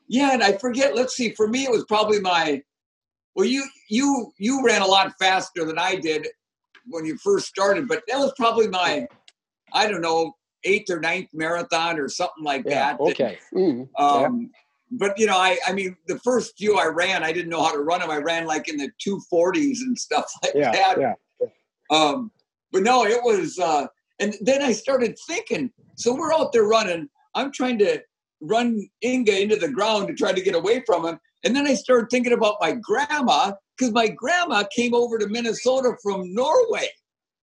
Yeah, 0.08 0.32
and 0.32 0.42
I 0.42 0.52
forget. 0.52 0.94
Let's 0.94 1.16
see. 1.16 1.30
For 1.34 1.49
me, 1.49 1.64
it 1.64 1.70
was 1.70 1.84
probably 1.84 2.20
my. 2.20 2.62
Well, 3.34 3.46
you 3.46 3.64
you 3.88 4.32
you 4.38 4.64
ran 4.64 4.82
a 4.82 4.87
lot 4.87 5.12
faster 5.18 5.64
than 5.64 5.78
I 5.78 5.96
did 5.96 6.28
when 6.87 7.04
you 7.04 7.16
first 7.18 7.46
started, 7.46 7.88
but 7.88 8.02
that 8.08 8.18
was 8.18 8.32
probably 8.37 8.68
my, 8.68 9.06
I 9.73 9.88
don't 9.88 10.02
know, 10.02 10.34
eighth 10.64 10.90
or 10.90 11.00
ninth 11.00 11.28
marathon 11.33 11.99
or 11.99 12.09
something 12.09 12.44
like 12.44 12.64
yeah, 12.66 12.92
that. 12.92 13.00
Okay. 13.00 13.38
Mm, 13.54 13.88
um, 13.99 14.40
yeah. 14.40 14.59
But 14.90 15.18
you 15.18 15.26
know, 15.26 15.37
I 15.37 15.59
I 15.66 15.73
mean, 15.73 15.97
the 16.06 16.18
first 16.21 16.56
few 16.56 16.78
I 16.78 16.87
ran, 16.87 17.23
I 17.23 17.33
didn't 17.33 17.50
know 17.50 17.62
how 17.62 17.73
to 17.73 17.80
run 17.80 18.00
them. 18.00 18.11
I 18.11 18.18
ran 18.18 18.47
like 18.47 18.68
in 18.68 18.76
the 18.76 18.90
two 18.99 19.21
forties 19.30 19.80
and 19.83 19.99
stuff 19.99 20.30
like 20.42 20.52
yeah, 20.54 20.73
that. 20.73 20.99
Yeah. 21.00 21.47
Um, 21.90 22.30
but 22.73 22.83
no, 22.83 23.04
it 23.04 23.23
was. 23.23 23.59
Uh, 23.59 23.87
and 24.21 24.35
then 24.40 24.62
I 24.62 24.73
started 24.73 25.16
thinking. 25.26 25.71
So 25.97 26.14
we're 26.14 26.33
out 26.33 26.52
there 26.52 26.64
running. 26.64 27.09
I'm 27.35 27.52
trying 27.52 27.78
to 27.78 28.02
run 28.40 28.88
Inga 29.02 29.42
into 29.42 29.56
the 29.56 29.68
ground 29.68 30.09
to 30.09 30.14
try 30.14 30.33
to 30.33 30.40
get 30.40 30.54
away 30.54 30.83
from 30.87 31.04
him. 31.04 31.18
And 31.44 31.54
then 31.54 31.66
I 31.66 31.75
started 31.75 32.09
thinking 32.11 32.33
about 32.33 32.56
my 32.61 32.73
grandma 32.73 33.52
because 33.76 33.92
my 33.92 34.09
grandma 34.09 34.64
came 34.75 34.94
over 34.94 35.18
to 35.18 35.26
Minnesota 35.28 35.92
from 36.02 36.33
Norway. 36.33 36.88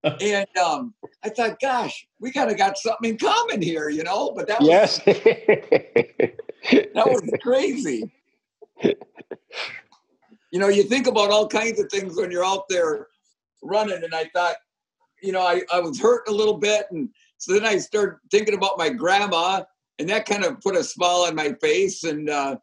And 0.03 0.57
um, 0.57 0.93
I 1.23 1.29
thought, 1.29 1.59
gosh, 1.59 2.07
we 2.19 2.31
kind 2.31 2.49
of 2.49 2.57
got 2.57 2.77
something 2.77 3.11
in 3.11 3.17
common 3.17 3.61
here, 3.61 3.89
you 3.89 4.03
know. 4.03 4.31
But 4.35 4.47
that 4.47 4.59
was, 4.59 4.69
yes, 4.69 4.97
that 5.05 6.35
was 6.95 7.29
crazy. 7.41 8.11
You 8.83 10.59
know, 10.59 10.67
you 10.67 10.83
think 10.83 11.07
about 11.07 11.29
all 11.29 11.47
kinds 11.47 11.79
of 11.79 11.89
things 11.89 12.17
when 12.17 12.31
you're 12.31 12.45
out 12.45 12.67
there 12.67 13.07
running, 13.61 14.03
and 14.03 14.13
I 14.13 14.25
thought, 14.33 14.55
you 15.21 15.31
know, 15.31 15.41
I, 15.41 15.61
I 15.71 15.79
was 15.79 15.99
hurt 15.99 16.27
a 16.27 16.31
little 16.31 16.57
bit, 16.57 16.87
and 16.91 17.09
so 17.37 17.53
then 17.53 17.65
I 17.65 17.77
started 17.77 18.17
thinking 18.31 18.55
about 18.55 18.77
my 18.77 18.89
grandma, 18.89 19.63
and 19.99 20.09
that 20.09 20.25
kind 20.25 20.43
of 20.43 20.59
put 20.61 20.75
a 20.75 20.83
smile 20.83 21.25
on 21.27 21.35
my 21.35 21.53
face, 21.61 22.03
and 22.03 22.29
uh, 22.29 22.57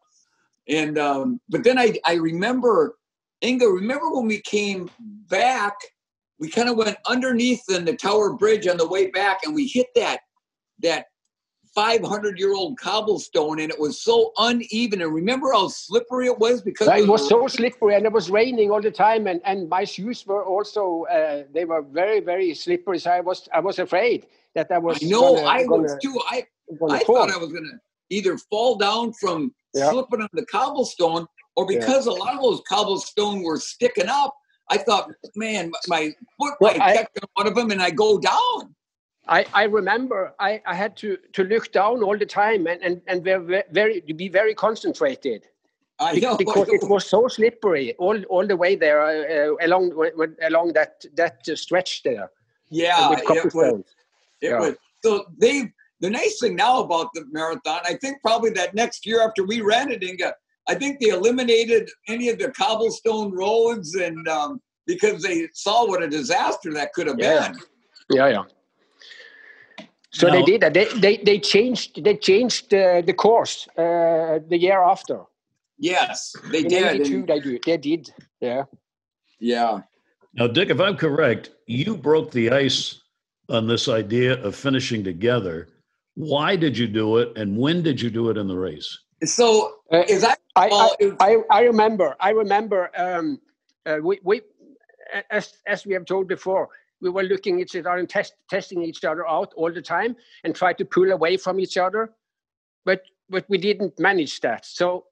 and 0.68 0.98
um, 0.98 1.40
but 1.48 1.64
then 1.64 1.78
I 1.78 1.98
I 2.04 2.14
remember 2.14 2.98
Inga, 3.42 3.66
remember 3.66 4.10
when 4.10 4.26
we 4.26 4.40
came 4.40 4.90
back, 4.98 5.74
we 6.38 6.48
kind 6.48 6.68
of 6.68 6.76
went 6.76 6.96
underneath 7.06 7.62
in 7.68 7.84
the 7.84 7.96
Tower 7.96 8.34
Bridge 8.34 8.66
on 8.66 8.76
the 8.76 8.86
way 8.86 9.10
back, 9.10 9.40
and 9.44 9.54
we 9.54 9.66
hit 9.66 9.88
that 9.94 10.20
that 10.80 11.06
500 11.74 12.38
year 12.38 12.54
old 12.54 12.78
cobblestone, 12.78 13.60
and 13.60 13.70
it 13.70 13.78
was 13.78 14.02
so 14.02 14.32
uneven. 14.38 15.02
And 15.02 15.12
remember 15.12 15.52
how 15.52 15.68
slippery 15.68 16.26
it 16.26 16.38
was 16.38 16.62
because 16.62 16.88
it 16.88 17.06
was 17.06 17.28
so 17.28 17.46
slippery, 17.46 17.94
and 17.94 18.06
it 18.06 18.12
was 18.12 18.30
raining 18.30 18.70
all 18.70 18.80
the 18.80 18.90
time, 18.90 19.26
and, 19.26 19.40
and 19.44 19.68
my 19.68 19.84
shoes 19.84 20.26
were 20.26 20.44
also 20.44 21.04
uh, 21.04 21.44
they 21.52 21.64
were 21.64 21.82
very 21.82 22.20
very 22.20 22.54
slippery. 22.54 22.98
So 22.98 23.10
I 23.10 23.20
was 23.20 23.48
I 23.52 23.60
was 23.60 23.78
afraid 23.78 24.26
that 24.54 24.70
I 24.70 24.78
was. 24.78 25.02
No, 25.02 25.44
I 25.44 25.64
gonna, 25.64 25.82
was 25.82 25.96
too. 26.02 26.18
I 26.30 26.44
I 26.90 26.98
fall. 27.04 27.16
thought 27.16 27.30
I 27.30 27.36
was 27.36 27.52
gonna 27.52 27.78
either 28.10 28.38
fall 28.38 28.76
down 28.76 29.12
from 29.12 29.52
yeah. 29.74 29.90
slipping 29.90 30.22
on 30.22 30.28
the 30.32 30.46
cobblestone 30.46 31.26
or 31.56 31.66
because 31.66 32.06
yeah. 32.06 32.12
a 32.12 32.14
lot 32.14 32.34
of 32.34 32.40
those 32.40 32.62
cobblestone 32.68 33.42
were 33.42 33.58
sticking 33.58 34.08
up, 34.08 34.34
I 34.70 34.78
thought, 34.78 35.10
man, 35.34 35.72
my 35.86 36.14
foot 36.38 36.54
well, 36.60 36.76
might 36.76 36.94
catch 36.96 37.08
one 37.34 37.46
of 37.46 37.54
them 37.54 37.70
and 37.70 37.82
I 37.82 37.90
go 37.90 38.18
down. 38.18 38.74
I, 39.26 39.44
I 39.52 39.64
remember 39.64 40.34
I, 40.40 40.62
I 40.66 40.74
had 40.74 40.96
to, 40.98 41.18
to 41.34 41.44
look 41.44 41.70
down 41.72 42.02
all 42.02 42.16
the 42.16 42.26
time 42.26 42.66
and, 42.66 42.82
and, 42.82 43.02
and 43.06 43.22
very, 43.22 43.62
very 43.70 44.00
to 44.02 44.14
be 44.14 44.28
very 44.28 44.54
concentrated. 44.54 45.44
I 46.00 46.14
know 46.14 46.36
because 46.38 46.68
it 46.68 46.88
was 46.88 47.06
so 47.06 47.28
slippery 47.28 47.94
all, 47.98 48.22
all 48.24 48.46
the 48.46 48.56
way 48.56 48.76
there 48.76 49.02
uh, 49.02 49.54
along 49.66 49.92
along 50.42 50.72
that 50.74 51.04
that 51.14 51.46
stretch 51.58 52.02
there. 52.04 52.30
Yeah, 52.70 53.12
it 53.12 53.54
was, 53.54 53.84
it 54.40 54.50
yeah. 54.50 54.60
was. 54.60 54.74
So 55.02 55.26
they 55.36 55.72
the 56.00 56.10
nice 56.10 56.38
thing 56.40 56.56
now 56.56 56.80
about 56.80 57.12
the 57.14 57.24
marathon, 57.30 57.80
I 57.84 57.94
think 57.94 58.22
probably 58.22 58.50
that 58.50 58.74
next 58.74 59.04
year 59.04 59.22
after 59.26 59.44
we 59.44 59.60
ran 59.60 59.90
it, 59.90 60.02
Inga, 60.02 60.34
I 60.68 60.74
think 60.74 61.00
they 61.00 61.08
eliminated 61.08 61.90
any 62.08 62.28
of 62.28 62.38
the 62.38 62.50
cobblestone 62.52 63.32
roads 63.32 63.94
and 63.94 64.28
um, 64.28 64.60
because 64.86 65.22
they 65.22 65.48
saw 65.54 65.86
what 65.86 66.02
a 66.02 66.08
disaster 66.08 66.72
that 66.74 66.92
could 66.92 67.06
have 67.06 67.18
yeah. 67.18 67.48
been. 67.48 67.58
Yeah, 68.10 68.28
yeah. 68.28 68.42
So 70.10 70.30
they 70.30 70.42
did 70.42 70.62
that. 70.62 70.74
They, 70.74 70.86
they 70.86 71.16
they 71.18 71.38
changed 71.38 72.02
they 72.02 72.16
changed 72.16 72.72
uh, 72.74 73.02
the 73.02 73.12
course 73.12 73.68
uh, 73.76 74.40
the 74.48 74.58
year 74.58 74.82
after. 74.82 75.20
Yes, 75.78 76.34
they 76.50 76.60
In 76.60 76.68
did. 76.68 77.26
they 77.26 77.40
did. 77.40 77.62
They 77.64 77.76
did. 77.76 78.10
Yeah. 78.40 78.64
Yeah. 79.38 79.80
Now, 80.34 80.46
Dick, 80.48 80.70
if 80.70 80.80
I'm 80.80 80.96
correct, 80.96 81.50
you 81.66 81.96
broke 81.96 82.30
the 82.32 82.50
ice 82.50 83.00
on 83.48 83.66
this 83.66 83.88
idea 83.88 84.42
of 84.42 84.54
finishing 84.56 85.04
together. 85.04 85.68
Why 86.14 86.56
did 86.56 86.76
you 86.76 86.88
do 86.88 87.18
it, 87.18 87.36
and 87.36 87.56
when 87.56 87.82
did 87.82 88.00
you 88.00 88.10
do 88.10 88.30
it 88.30 88.36
in 88.36 88.48
the 88.48 88.56
race? 88.56 88.98
So, 89.24 89.80
uh, 89.92 90.04
is 90.08 90.22
that 90.22 90.38
I, 90.54 90.68
I, 91.20 91.36
I, 91.50 91.60
remember. 91.62 92.16
I 92.20 92.30
remember. 92.30 92.90
Um, 92.96 93.40
uh, 93.84 93.98
we, 94.02 94.20
we, 94.22 94.42
as 95.30 95.54
as 95.66 95.86
we 95.86 95.94
have 95.94 96.04
told 96.04 96.28
before, 96.28 96.68
we 97.00 97.10
were 97.10 97.22
looking 97.22 97.60
at 97.60 97.74
each 97.74 97.76
other 97.76 97.96
and 97.96 98.08
test, 98.08 98.34
testing 98.48 98.82
each 98.82 99.04
other 99.04 99.26
out 99.28 99.52
all 99.56 99.72
the 99.72 99.82
time 99.82 100.16
and 100.44 100.54
try 100.54 100.72
to 100.72 100.84
pull 100.84 101.10
away 101.10 101.36
from 101.36 101.58
each 101.58 101.76
other, 101.76 102.12
but 102.84 103.02
but 103.28 103.44
we 103.48 103.58
didn't 103.58 103.98
manage 103.98 104.40
that. 104.40 104.64
So 104.64 105.04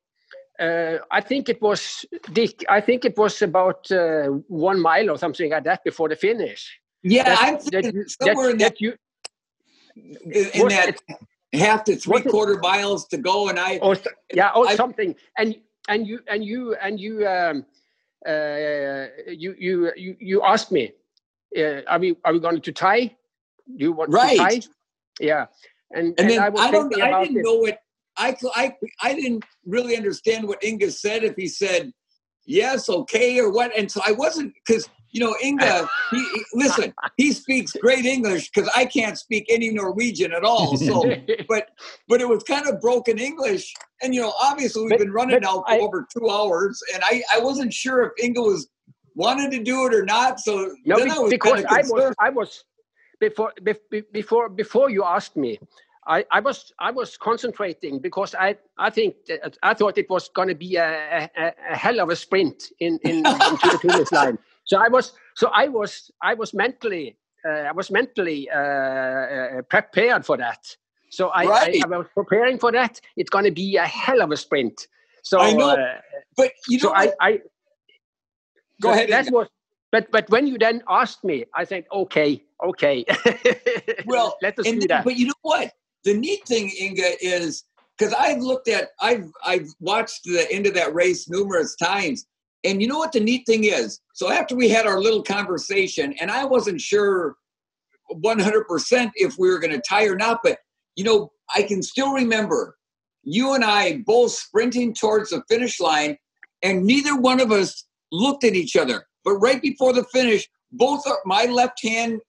uh, 0.58 0.98
I 1.10 1.20
think 1.20 1.48
it 1.48 1.60
was 1.60 2.04
Dick. 2.32 2.64
I 2.68 2.80
think 2.80 3.04
it 3.04 3.16
was 3.16 3.42
about 3.42 3.90
uh, 3.90 4.26
one 4.48 4.80
mile 4.80 5.10
or 5.10 5.18
something 5.18 5.50
like 5.50 5.64
that 5.64 5.84
before 5.84 6.08
the 6.08 6.16
finish. 6.16 6.78
Yeah, 7.02 7.24
that, 7.24 7.42
I'm 7.42 7.54
that, 7.54 8.16
somewhere 8.20 8.46
that, 8.46 8.52
in 8.52 8.58
that, 8.58 8.72
that 8.72 8.80
you 8.80 8.94
in 9.96 10.68
that 10.68 10.96
half 11.56 11.84
to 11.84 11.96
three 11.96 12.22
quarter 12.22 12.58
miles 12.58 13.06
to 13.08 13.16
go, 13.16 13.48
and 13.48 13.58
I 13.58 13.78
or, 13.78 13.96
yeah, 14.32 14.50
or 14.54 14.68
I, 14.68 14.76
something, 14.76 15.14
and 15.38 15.56
and 15.88 16.06
you 16.06 16.20
and 16.28 16.44
you 16.44 16.74
and 16.76 17.00
you 17.00 17.26
um, 17.26 17.66
uh, 18.26 19.06
you 19.28 19.54
you 19.58 19.92
you 19.96 20.16
you 20.20 20.42
asked 20.42 20.72
me, 20.72 20.92
uh, 21.58 21.82
are 21.88 21.98
we 21.98 22.16
are 22.24 22.32
we 22.32 22.40
going 22.40 22.60
to 22.60 22.72
tie? 22.72 23.16
Do 23.76 23.84
you 23.84 23.92
want 23.92 24.10
right. 24.10 24.36
to 24.36 24.36
tie? 24.36 24.60
Yeah, 25.20 25.46
and 25.92 26.08
and, 26.18 26.20
and 26.20 26.30
then 26.30 26.40
I, 26.40 26.46
I 26.46 26.70
don't 26.70 27.02
I 27.02 27.24
didn't 27.24 27.38
it. 27.38 27.44
know 27.44 27.56
what 27.56 27.78
I 28.16 28.36
I 28.54 28.74
I 29.00 29.14
didn't 29.14 29.44
really 29.64 29.96
understand 29.96 30.46
what 30.46 30.62
Inga 30.62 30.90
said 30.90 31.24
if 31.24 31.36
he 31.36 31.48
said 31.48 31.92
yes, 32.46 32.88
okay, 32.88 33.38
or 33.40 33.50
what, 33.50 33.76
and 33.76 33.90
so 33.90 34.00
I 34.06 34.12
wasn't 34.12 34.54
because 34.54 34.88
you 35.10 35.20
know, 35.20 35.34
Inga, 35.42 35.88
he, 36.10 36.18
he, 36.18 36.44
listen, 36.54 36.94
he 37.16 37.32
speaks 37.32 37.72
great 37.72 38.04
English 38.04 38.50
because 38.50 38.70
I 38.76 38.84
can't 38.84 39.18
speak 39.18 39.46
any 39.48 39.70
Norwegian 39.70 40.32
at 40.32 40.44
all. 40.44 40.76
So, 40.76 41.04
but 41.48 41.68
but 42.08 42.20
it 42.20 42.28
was 42.28 42.42
kind 42.42 42.66
of 42.66 42.80
broken 42.80 43.18
English, 43.18 43.72
and 44.02 44.14
you 44.14 44.20
know, 44.20 44.32
obviously 44.40 44.82
we've 44.82 44.90
but, 44.90 44.98
been 44.98 45.12
running 45.12 45.40
now 45.40 45.62
for 45.66 45.70
I, 45.70 45.78
over 45.78 46.06
two 46.16 46.28
hours, 46.28 46.80
and 46.94 47.02
I 47.04 47.22
I 47.32 47.40
wasn't 47.40 47.72
sure 47.72 48.02
if 48.04 48.24
Inga 48.24 48.40
was 48.40 48.68
wanted 49.14 49.50
to 49.52 49.62
do 49.62 49.86
it 49.86 49.94
or 49.94 50.04
not. 50.04 50.40
So 50.40 50.74
no, 50.84 50.98
then 50.98 51.10
I 51.10 51.18
was 51.18 51.30
because 51.30 51.64
I 51.68 51.82
was 51.82 52.14
I 52.20 52.30
was 52.30 52.64
before 53.20 53.52
before 54.12 54.48
before 54.48 54.90
you 54.90 55.04
asked 55.04 55.36
me. 55.36 55.58
I, 56.08 56.24
I 56.30 56.40
was 56.40 56.72
I 56.78 56.92
was 56.92 57.16
concentrating 57.16 57.98
because 57.98 58.34
I 58.34 58.56
I 58.78 58.90
think 58.90 59.16
I 59.62 59.74
thought 59.74 59.98
it 59.98 60.08
was 60.08 60.28
going 60.28 60.48
to 60.48 60.54
be 60.54 60.76
a, 60.76 61.28
a, 61.36 61.52
a, 61.70 61.76
hell 61.76 61.98
of 62.00 62.10
a 62.10 62.16
sprint 62.16 62.62
in 62.78 62.98
in, 63.02 63.26
into 63.26 63.68
the 63.72 63.78
finish 63.82 64.12
line. 64.12 64.38
So 64.66 64.78
I 64.78 64.88
was 64.88 65.12
so 65.34 65.48
I 65.54 65.68
was 65.68 66.10
I 66.22 66.34
was 66.34 66.52
mentally 66.52 67.16
uh, 67.46 67.68
I 67.70 67.72
was 67.72 67.90
mentally 67.90 68.50
uh, 68.50 68.58
uh, 68.58 69.62
prepared 69.70 70.26
for 70.26 70.36
that. 70.36 70.76
So 71.10 71.28
I, 71.28 71.44
right. 71.44 71.84
I, 71.84 71.94
I, 71.94 71.98
was 71.98 72.06
preparing 72.14 72.58
for 72.58 72.72
that. 72.72 73.00
It's 73.16 73.30
going 73.30 73.44
to 73.44 73.52
be 73.52 73.76
a 73.76 73.86
hell 73.86 74.20
of 74.20 74.32
a 74.32 74.36
sprint. 74.36 74.88
So 75.22 75.38
I 75.40 75.52
know, 75.52 75.70
uh, 75.70 76.00
but 76.36 76.50
you 76.68 76.78
know, 76.78 76.88
so 76.88 76.94
I, 76.94 77.12
I 77.20 77.40
go 78.82 78.90
ahead. 78.90 79.10
That 79.10 79.30
was, 79.30 79.46
but 79.92 80.10
but 80.10 80.28
when 80.30 80.46
you 80.46 80.58
then 80.58 80.82
asked 80.88 81.24
me, 81.24 81.44
I 81.54 81.64
said, 81.64 81.84
okay, 81.92 82.42
okay. 82.64 83.04
well, 84.06 84.36
let 84.42 84.58
us 84.58 84.66
do 84.66 84.80
that. 84.88 85.04
But 85.04 85.16
you 85.16 85.26
know 85.26 85.40
what? 85.42 85.72
The 86.04 86.14
neat 86.14 86.44
thing, 86.46 86.70
Inga, 86.80 87.24
is 87.24 87.64
because 87.96 88.12
I've 88.14 88.40
looked 88.40 88.68
at, 88.68 88.90
I've 89.00 89.30
I've 89.44 89.68
watched 89.80 90.24
the 90.24 90.46
end 90.50 90.66
of 90.66 90.74
that 90.74 90.94
race 90.94 91.28
numerous 91.28 91.76
times, 91.76 92.26
and 92.64 92.80
you 92.80 92.88
know 92.88 92.98
what 92.98 93.12
the 93.12 93.20
neat 93.20 93.46
thing 93.46 93.64
is? 93.64 94.00
So 94.14 94.30
after 94.30 94.56
we 94.56 94.68
had 94.68 94.86
our 94.86 95.00
little 95.00 95.22
conversation, 95.22 96.14
and 96.20 96.30
I 96.30 96.44
wasn't 96.44 96.80
sure 96.80 97.36
100% 98.12 99.10
if 99.14 99.36
we 99.38 99.48
were 99.48 99.58
going 99.58 99.72
to 99.72 99.82
tie 99.86 100.06
or 100.06 100.16
not, 100.16 100.40
but 100.42 100.58
you 100.96 101.04
know, 101.04 101.30
I 101.54 101.62
can 101.62 101.82
still 101.82 102.12
remember 102.12 102.76
you 103.22 103.54
and 103.54 103.64
I 103.64 103.98
both 104.06 104.32
sprinting 104.32 104.94
towards 104.94 105.30
the 105.30 105.42
finish 105.48 105.80
line, 105.80 106.16
and 106.62 106.84
neither 106.84 107.16
one 107.16 107.40
of 107.40 107.52
us 107.52 107.84
looked 108.12 108.44
at 108.44 108.54
each 108.54 108.76
other. 108.76 109.04
But 109.24 109.34
right 109.34 109.60
before 109.60 109.92
the 109.92 110.04
finish, 110.04 110.48
both 110.72 111.02
my 111.24 111.44
left 111.46 111.82
hand 111.82 112.20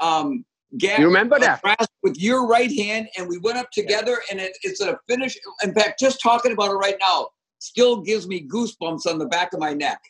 um, 0.00 0.44
gap, 0.78 0.98
you 0.98 1.06
remember 1.06 1.38
that 1.38 1.62
with 2.02 2.18
your 2.18 2.46
right 2.46 2.70
hand, 2.70 3.08
and 3.16 3.26
we 3.26 3.38
went 3.38 3.56
up 3.56 3.70
together, 3.72 4.18
and 4.30 4.38
it, 4.38 4.56
it's 4.62 4.80
a 4.80 4.98
finish. 5.08 5.36
In 5.62 5.74
fact, 5.74 5.98
just 5.98 6.20
talking 6.22 6.52
about 6.52 6.70
it 6.70 6.74
right 6.74 6.96
now, 7.00 7.28
still 7.64 7.94
gives 8.08 8.24
me 8.32 8.46
goosebumps 8.54 9.06
on 9.10 9.16
the 9.18 9.26
back 9.36 9.52
of 9.54 9.60
my 9.60 9.72
neck. 9.72 10.00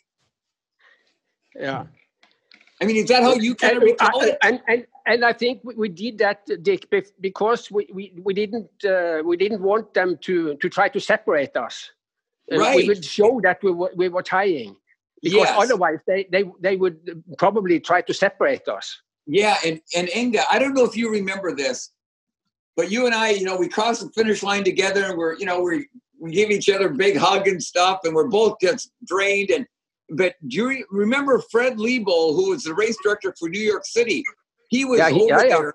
Yeah. 1.66 1.84
I 2.80 2.84
mean, 2.87 2.96
is 2.96 3.08
that 3.08 3.23
how 3.23 3.34
you 3.34 3.54
kind 3.54 3.76
of 3.78 3.82
recall 3.84 4.20
it? 4.23 4.37
And, 4.42 4.61
and, 4.66 4.87
and 5.06 5.25
I 5.25 5.32
think 5.32 5.61
we 5.62 5.88
did 5.88 6.18
that, 6.18 6.38
Dick, 6.62 6.82
because 7.20 7.70
we, 7.70 7.88
we, 7.92 8.12
we 8.26 8.34
didn't 8.34 8.70
uh, 8.84 9.23
we 9.25 9.37
didn't 9.37 9.62
want 9.70 9.94
them 9.94 10.18
to 10.26 10.56
to 10.62 10.68
try 10.68 10.88
to 10.96 11.00
separate 11.12 11.56
us. 11.56 11.76
Right. 12.50 12.76
We 12.76 12.88
would 12.88 13.04
show 13.04 13.40
that 13.46 13.58
we 13.62 13.70
were, 13.80 13.92
we 14.00 14.08
were 14.14 14.23
tying, 14.23 14.76
because 15.23 15.49
Yes. 15.49 15.62
otherwise 15.64 16.00
they, 16.11 16.26
they 16.34 16.44
they 16.61 16.76
would 16.82 16.99
probably 17.38 17.76
try 17.80 18.00
to 18.02 18.12
separate 18.12 18.66
us. 18.68 18.87
Yeah, 19.26 19.56
and 19.64 19.80
and 19.96 20.06
Inga, 20.20 20.42
I 20.54 20.58
don't 20.58 20.75
know 20.75 20.84
if 20.84 20.96
you 21.00 21.06
remember 21.11 21.50
this, 21.54 21.78
but 22.76 22.87
you 22.90 23.06
and 23.06 23.14
I, 23.14 23.26
you 23.30 23.46
know, 23.49 23.56
we 23.56 23.68
crossed 23.68 24.02
the 24.02 24.11
finish 24.11 24.42
line 24.42 24.64
together, 24.64 25.02
and 25.08 25.16
we're, 25.16 25.34
you 25.40 25.46
know, 25.46 25.58
we 25.62 25.75
we 26.13 26.13
give 26.30 26.50
each 26.50 26.68
other 26.68 26.88
big 26.88 27.16
hug 27.16 27.46
and 27.48 27.62
stuff, 27.62 28.00
and 28.04 28.14
we're 28.14 28.28
both 28.28 28.56
just 28.60 28.90
drained. 29.06 29.50
And 29.50 29.66
but 30.10 30.34
do 30.46 30.56
you 30.70 30.84
remember 30.90 31.42
Fred 31.50 31.78
Lebow, 31.78 32.34
who 32.34 32.50
was 32.50 32.64
the 32.64 32.74
race 32.74 32.96
director 33.02 33.34
for 33.38 33.48
New 33.48 33.60
York 33.60 33.84
City? 33.86 34.22
He 34.70 34.84
was 34.84 34.98
Yeah, 34.98 35.10
he- 35.10 35.20
over 35.22 35.26
yeah, 35.28 35.42
yeah. 35.42 35.58
there. 35.58 35.74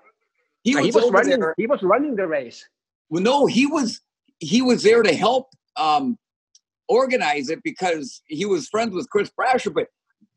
He 0.62 0.72
And 0.72 0.84
was, 0.84 0.94
he 0.94 1.00
was 1.00 1.10
running. 1.10 1.40
there. 1.40 1.54
He 1.56 1.66
was 1.66 1.82
running 1.82 2.16
the 2.16 2.26
race. 2.26 2.66
Well, 3.08 3.22
no, 3.22 3.46
he 3.46 3.66
was 3.66 4.00
he 4.38 4.62
was 4.62 4.82
there 4.82 5.02
to 5.02 5.14
help 5.14 5.48
um, 5.76 6.18
organize 6.88 7.48
it 7.50 7.62
because 7.62 8.22
he 8.26 8.44
was 8.44 8.68
friends 8.68 8.94
with 8.94 9.08
Chris 9.10 9.30
Brasher. 9.38 9.72
But 9.72 9.88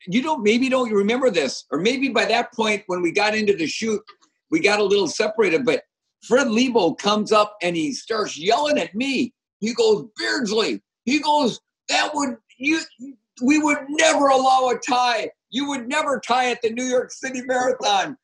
you 0.07 0.21
don't 0.21 0.43
maybe 0.43 0.69
don't 0.69 0.89
you 0.89 0.97
remember 0.97 1.29
this, 1.29 1.65
or 1.71 1.79
maybe 1.79 2.09
by 2.09 2.25
that 2.25 2.53
point 2.53 2.83
when 2.87 3.01
we 3.01 3.11
got 3.11 3.35
into 3.35 3.55
the 3.55 3.67
chute, 3.67 4.01
we 4.49 4.59
got 4.59 4.79
a 4.79 4.83
little 4.83 5.07
separated. 5.07 5.65
But 5.65 5.83
Fred 6.23 6.47
Lebow 6.47 6.97
comes 6.97 7.31
up 7.31 7.57
and 7.61 7.75
he 7.75 7.91
starts 7.93 8.37
yelling 8.37 8.77
at 8.77 8.95
me. 8.95 9.33
He 9.63 9.73
goes, 9.73 10.05
Beardsley. 10.17 10.81
He 11.05 11.19
goes, 11.19 11.61
that 11.87 12.13
would 12.13 12.35
you. 12.57 12.81
We 13.41 13.59
would 13.59 13.77
never 13.89 14.27
allow 14.27 14.69
a 14.69 14.77
tie. 14.77 15.31
You 15.51 15.69
would 15.69 15.87
never 15.87 16.19
tie 16.19 16.51
at 16.51 16.61
the 16.61 16.69
New 16.69 16.83
York 16.83 17.11
City 17.11 17.41
Marathon. 17.41 18.17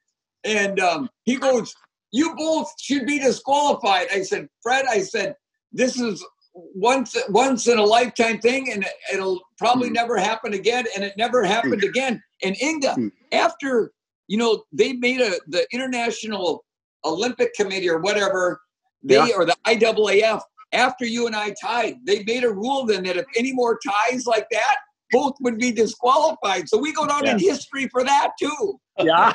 And 0.44 0.80
um, 0.82 1.10
he 1.24 1.38
goes, 1.38 1.74
you 2.12 2.36
both 2.36 2.70
should 2.80 3.06
be 3.06 3.20
disqualified. 3.20 4.08
I 4.12 4.22
said, 4.24 4.50
Fred, 4.62 4.86
I 4.90 5.00
said, 5.02 5.36
this 5.72 5.98
is 6.00 6.24
once 6.54 7.16
once 7.30 7.68
in 7.68 7.78
a 7.78 7.84
lifetime 7.86 8.40
thing, 8.40 8.72
and 8.74 8.86
it'll 9.14 9.40
probably 9.58 9.90
Mm. 9.90 9.94
never 9.94 10.18
happen 10.18 10.54
again. 10.54 10.86
And 10.94 11.06
it 11.06 11.14
never 11.18 11.44
happened 11.46 11.84
again. 11.86 12.22
And 12.44 12.56
Inga, 12.62 12.96
Mm. 12.96 13.12
after 13.32 13.94
you 14.28 14.38
know, 14.38 14.64
they 14.74 14.92
made 14.94 15.22
a 15.22 15.32
the 15.48 15.66
International 15.72 16.66
Olympic 17.06 17.54
Committee 17.56 17.90
or 17.90 18.00
whatever, 18.00 18.62
they 19.02 19.16
Yeah. 19.16 19.30
or 19.38 19.46
the 19.46 19.56
IAAF. 19.66 20.42
After 20.72 21.06
you 21.06 21.26
and 21.26 21.36
I 21.36 21.54
tied, 21.62 21.98
they 22.06 22.24
made 22.24 22.44
a 22.44 22.52
rule 22.52 22.86
then 22.86 23.04
that 23.04 23.18
if 23.18 23.26
any 23.36 23.54
more 23.54 23.80
ties 23.86 24.28
like 24.28 24.48
that, 24.52 24.78
both 25.12 25.34
would 25.42 25.58
be 25.58 25.72
disqualified. 25.72 26.70
So 26.70 26.78
we 26.78 26.94
go 26.94 27.08
down 27.08 27.28
in 27.28 27.40
history 27.40 27.88
for 27.88 28.04
that 28.04 28.32
too. 28.40 28.80
Yeah. 29.00 29.34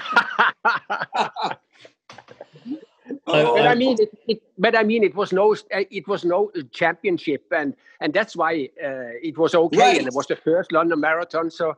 Oh, 3.27 3.55
but 3.57 3.67
I 3.67 3.75
mean, 3.75 3.97
it, 4.01 4.11
it, 4.27 4.43
but 4.59 4.77
I 4.77 4.83
mean, 4.83 5.05
it 5.05 5.15
was 5.15 5.33
no, 5.33 5.55
it 5.71 6.09
was 6.09 6.25
no 6.25 6.51
championship, 6.73 7.45
and 7.53 7.75
and 8.01 8.15
that's 8.15 8.35
why 8.35 8.71
uh, 8.83 9.13
it 9.23 9.37
was 9.37 9.55
okay, 9.55 9.79
Right. 9.79 9.99
and 9.99 10.07
it 10.07 10.15
was 10.15 10.27
the 10.27 10.37
first 10.37 10.73
London 10.73 11.01
Marathon. 11.01 11.51
So, 11.51 11.75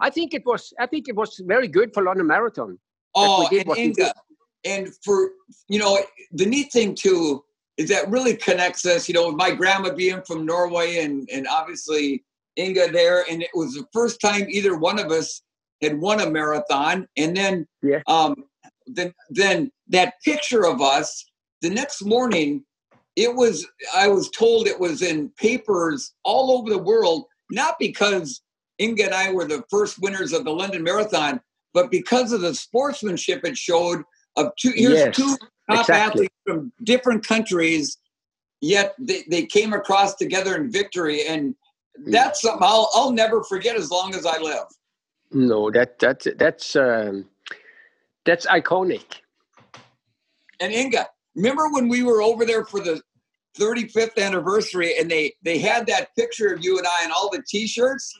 I 0.00 0.10
think 0.10 0.34
it 0.34 0.44
was, 0.44 0.74
I 0.78 0.86
think 0.86 1.08
it 1.08 1.16
was 1.16 1.40
very 1.46 1.68
good 1.68 1.94
for 1.94 2.02
London 2.02 2.26
Marathon. 2.26 2.78
Oh, 3.14 3.48
and 3.50 3.76
Inga, 3.76 4.12
and 4.64 4.88
for 5.02 5.30
you 5.68 5.78
know, 5.78 5.98
the 6.32 6.44
neat 6.44 6.72
thing 6.72 6.94
too 6.94 7.42
is 7.76 7.88
that 7.90 8.08
really 8.10 8.34
connects 8.34 8.86
us. 8.86 9.08
You 9.08 9.14
know, 9.14 9.30
my 9.32 9.50
grandma 9.50 9.92
being 9.92 10.22
from 10.22 10.46
Norway, 10.46 10.98
and 10.98 11.28
and 11.32 11.46
obviously 11.48 12.24
Inga 12.58 12.92
there, 12.92 13.24
and 13.30 13.42
it 13.42 13.50
was 13.54 13.74
the 13.74 13.86
first 13.92 14.20
time 14.20 14.46
either 14.48 14.76
one 14.76 14.98
of 14.98 15.10
us 15.10 15.42
had 15.82 16.00
won 16.00 16.20
a 16.20 16.30
marathon, 16.30 17.06
and 17.16 17.36
then 17.36 17.66
Yeah. 17.82 18.02
um, 18.06 18.44
then 18.86 19.12
then 19.30 19.70
that 19.88 20.14
picture 20.24 20.66
of 20.66 20.80
us 20.80 21.24
the 21.62 21.70
next 21.70 22.04
morning. 22.04 22.64
It 23.14 23.34
was. 23.34 23.66
I 23.94 24.08
was 24.08 24.30
told 24.30 24.66
it 24.66 24.78
was 24.78 25.00
in 25.00 25.30
papers 25.38 26.12
all 26.22 26.58
over 26.58 26.68
the 26.68 26.76
world, 26.78 27.24
not 27.50 27.78
because 27.78 28.42
Inga 28.78 29.04
and 29.04 29.14
I 29.14 29.32
were 29.32 29.46
the 29.46 29.64
first 29.70 29.98
winners 29.98 30.34
of 30.34 30.44
the 30.44 30.50
London 30.50 30.82
Marathon, 30.82 31.40
but 31.72 31.90
because 31.90 32.32
of 32.32 32.42
the 32.42 32.54
sportsmanship 32.54 33.42
it 33.44 33.56
showed 33.56 34.02
of 34.36 34.52
two 34.56 34.72
here's 34.74 34.98
Yes, 34.98 35.16
two 35.16 35.36
top 35.70 35.80
exactly. 35.80 35.96
athletes 35.96 36.25
from 36.46 36.72
different 36.84 37.26
countries 37.26 37.98
yet 38.60 38.94
they, 38.98 39.24
they 39.30 39.44
came 39.46 39.72
across 39.72 40.14
together 40.14 40.54
in 40.56 40.70
victory 40.70 41.26
and 41.26 41.54
Hmm. 41.98 42.10
that's 42.10 42.42
something 42.42 42.62
I'll, 42.62 42.90
I'll 42.94 43.10
never 43.10 43.42
forget 43.42 43.74
as 43.74 43.90
long 43.90 44.14
as 44.14 44.26
I 44.26 44.38
live. 44.38 44.66
No, 45.32 45.70
that 45.70 45.98
that 46.00 46.26
that's 46.38 46.76
um, 46.76 47.24
that's 48.26 48.44
iconic. 48.46 49.22
And 50.60 50.74
Inga, 50.74 51.08
remember 51.34 51.70
when 51.70 51.88
we 51.88 52.02
were 52.02 52.20
over 52.20 52.44
there 52.44 52.66
for 52.66 52.80
the 52.80 53.00
35th 53.58 54.18
anniversary 54.18 54.98
and 54.98 55.10
they 55.10 55.32
they 55.42 55.58
had 55.58 55.86
that 55.86 56.14
picture 56.16 56.52
of 56.52 56.62
you 56.62 56.76
and 56.76 56.86
I 56.86 57.04
and 57.04 57.12
all 57.12 57.30
the 57.30 57.42
t-shirts? 57.48 58.14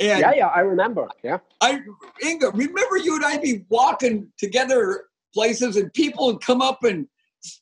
And 0.00 0.20
Yeah, 0.20 0.32
yeah, 0.34 0.46
I 0.46 0.60
remember. 0.60 1.08
Yeah, 1.22 1.40
I 1.60 1.80
Inga, 2.24 2.52
remember 2.52 2.96
you 2.96 3.16
and 3.16 3.24
I'd 3.26 3.42
be 3.42 3.66
walking 3.68 4.32
together 4.38 5.04
places 5.34 5.76
and 5.76 5.92
people 5.92 6.24
would 6.26 6.40
come 6.40 6.62
up 6.62 6.84
and 6.84 7.06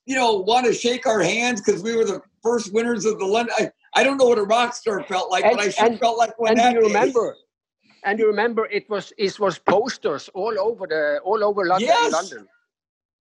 you 0.07 0.15
know 0.17 0.37
want 0.37 0.67
to 0.67 0.73
shake 0.73 1.07
our 1.07 1.21
hands 1.23 1.61
because 1.61 1.83
we 1.83 1.97
were 1.97 2.05
the 2.05 2.21
first 2.43 2.73
winners 2.73 3.05
of 3.05 3.19
the 3.19 3.25
London. 3.27 3.55
I, 3.59 3.71
I 3.95 4.05
don't 4.05 4.17
know 4.17 4.27
what 4.27 4.39
a 4.39 4.45
rock 4.45 4.75
star 4.75 5.03
felt 5.05 5.31
like, 5.31 5.45
And- 5.45 5.57
but 5.57 5.67
I 5.67 5.71
sure 5.71 5.87
and- 5.87 5.99
felt 6.01 6.19
like 6.19 6.39
when 6.39 6.53
and 6.53 6.61
that 6.61 6.73
you 6.75 6.81
remember, 6.81 7.37
and 8.05 8.19
you 8.19 8.27
remember 8.27 8.67
it 8.67 8.89
was 8.91 9.13
it 9.19 9.39
was 9.39 9.59
posters 9.59 10.29
all 10.35 10.59
over 10.59 10.87
the 10.87 11.21
all 11.25 11.43
over 11.45 11.65
London. 11.67 11.89
Yes, 11.89 12.13
London. 12.13 12.47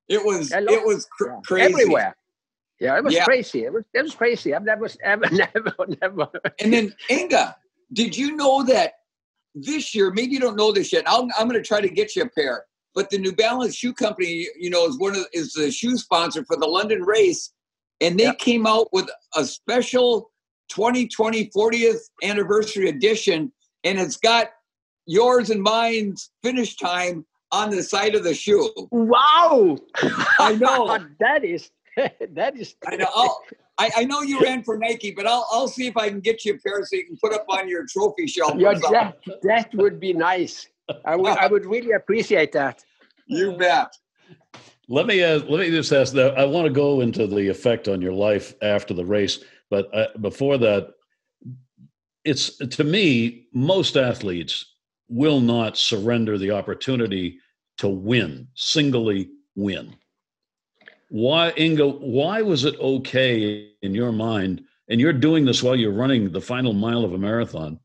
it 0.09 0.23
was 0.25 0.51
it 0.51 0.85
was 0.85 1.05
cr- 1.17 1.27
Yeah. 1.29 1.39
crazy 1.45 1.73
everywhere. 1.73 2.15
Yeah, 2.79 2.97
it 2.97 3.03
was 3.03 3.13
Yeah. 3.13 3.25
crazy. 3.25 3.63
It 3.65 3.73
was 3.73 3.83
it 3.93 4.01
was 4.01 4.15
crazy. 4.15 4.53
I've 4.55 4.63
never 4.63 4.87
ever 5.03 5.29
never 5.31 5.73
never. 6.01 6.27
And 6.59 6.73
then 6.73 6.95
Inga, 7.11 7.55
did 7.93 8.17
you 8.17 8.35
know 8.35 8.63
that 8.63 8.93
this 9.53 9.93
year? 9.93 10.09
Maybe 10.11 10.33
you 10.33 10.39
don't 10.39 10.55
know 10.55 10.71
this 10.71 10.91
yet. 10.91 11.03
I'll, 11.07 11.27
I'm 11.37 11.47
going 11.47 11.61
to 11.61 11.67
try 11.67 11.79
to 11.81 11.89
get 11.89 12.15
you 12.15 12.23
a 12.23 12.29
pair. 12.29 12.65
But 12.93 13.09
the 13.09 13.17
New 13.17 13.33
Balance 13.33 13.75
shoe 13.75 13.93
company, 13.93 14.47
you 14.59 14.69
know, 14.69 14.85
is 14.85 14.99
one 14.99 15.15
of 15.15 15.25
is 15.33 15.53
the 15.53 15.71
shoe 15.71 15.97
sponsor 15.97 16.43
for 16.45 16.57
the 16.57 16.67
London 16.67 17.03
race, 17.03 17.51
and 18.01 18.19
they 18.19 18.25
Yeah. 18.25 18.33
came 18.33 18.67
out 18.67 18.91
with 18.91 19.09
a 19.35 19.45
special 19.45 20.31
2020 20.69 21.49
40th 21.55 22.01
anniversary 22.23 22.89
edition, 22.89 23.51
and 23.83 23.99
it's 23.99 24.17
got 24.17 24.51
yours 25.05 25.49
and 25.49 25.61
mine's 25.61 26.31
finish 26.43 26.75
time 26.75 27.25
on 27.51 27.69
the 27.69 27.83
side 27.83 28.15
of 28.15 28.23
the 28.23 28.33
shoe. 28.33 28.69
Wow! 28.91 29.77
I 30.39 30.55
know. 30.55 30.97
that 31.19 31.43
is 31.43 31.71
that 31.97 32.55
is. 32.57 32.75
I 32.85 32.95
know. 32.95 33.09
I, 33.77 33.91
I 33.97 34.03
know 34.05 34.21
you 34.21 34.41
ran 34.43 34.63
for 34.63 34.77
Nike, 34.77 35.11
but 35.11 35.25
I'll 35.25 35.47
I'll 35.51 35.67
see 35.67 35.87
if 35.87 35.97
I 35.97 36.09
can 36.09 36.19
get 36.19 36.45
you 36.45 36.55
a 36.55 36.57
pair 36.57 36.83
so 36.85 36.95
you 36.95 37.05
can 37.05 37.17
put 37.21 37.33
up 37.33 37.45
on 37.49 37.67
your 37.67 37.85
trophy 37.87 38.27
shelf. 38.27 38.53
Yeah, 38.57 38.73
that 38.73 39.15
that 39.43 39.73
would 39.73 39.99
be 39.99 40.13
nice. 40.13 40.67
I 41.05 41.15
would 41.15 41.37
I 41.37 41.47
would 41.47 41.65
really 41.65 41.91
appreciate 41.91 42.51
that. 42.53 42.83
You 43.27 43.53
bet. 43.53 43.93
Let 44.87 45.07
me 45.07 45.23
uh, 45.23 45.39
let 45.39 45.59
me 45.59 45.69
just 45.69 45.91
ask 45.91 46.13
that. 46.13 46.37
I 46.37 46.45
want 46.45 46.65
to 46.65 46.71
go 46.71 47.01
into 47.01 47.27
the 47.27 47.47
effect 47.47 47.87
on 47.87 48.01
your 48.01 48.13
life 48.13 48.53
after 48.61 48.93
the 48.93 49.05
race, 49.05 49.39
but 49.69 49.93
uh, 49.95 50.07
before 50.19 50.57
that, 50.57 50.89
it's 52.25 52.57
to 52.57 52.83
me 52.83 53.47
most 53.53 53.95
athletes 53.95 54.65
will 55.07 55.39
not 55.39 55.77
surrender 55.77 56.37
the 56.37 56.51
opportunity 56.51 57.37
to 57.77 57.87
win, 57.87 58.47
singly 58.55 59.29
win. 59.55 59.95
Why, 61.09 61.53
Inga? 61.57 61.87
Why 61.87 62.41
was 62.41 62.63
it 62.65 62.79
okay 62.79 63.71
in 63.81 63.93
your 63.93 64.11
mind? 64.11 64.63
And 64.89 64.99
you're 64.99 65.13
doing 65.13 65.45
this 65.45 65.63
while 65.63 65.75
you're 65.75 65.91
running 65.91 66.31
the 66.31 66.41
final 66.41 66.73
mile 66.73 67.03
of 67.03 67.13
a 67.13 67.17
marathon. 67.17 67.79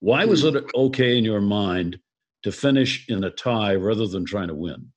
Why 0.00 0.24
was 0.24 0.44
it 0.44 0.64
okay 0.74 1.16
in 1.18 1.24
your 1.24 1.40
mind 1.40 1.98
to 2.42 2.52
finish 2.52 3.08
in 3.08 3.24
a 3.24 3.30
tie 3.30 3.74
rather 3.74 4.06
than 4.06 4.24
trying 4.24 4.48
to 4.48 4.54
win? 4.54 4.92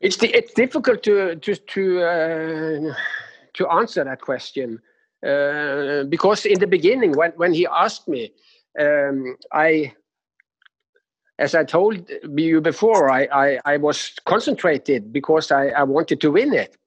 It's 0.00 0.16
di- 0.16 0.34
it's 0.34 0.54
difficult 0.54 1.02
to 1.04 1.36
to 1.36 1.54
to 1.56 2.02
uh, 2.02 2.94
to 3.54 3.68
answer 3.68 4.04
that 4.04 4.20
question 4.20 4.80
uh, 5.26 6.04
because 6.04 6.46
in 6.46 6.58
the 6.58 6.66
beginning 6.66 7.12
when 7.12 7.32
when 7.36 7.52
he 7.52 7.66
asked 7.66 8.08
me, 8.08 8.32
um, 8.78 9.36
I. 9.52 9.92
As 11.38 11.54
I 11.54 11.64
told 11.64 12.10
you 12.34 12.62
before, 12.62 13.10
I, 13.10 13.28
I, 13.30 13.60
I 13.66 13.76
was 13.76 14.14
concentrated 14.24 15.12
because 15.12 15.50
I, 15.52 15.68
I 15.68 15.82
wanted 15.82 16.18
to 16.22 16.30
win 16.30 16.54
it. 16.54 16.78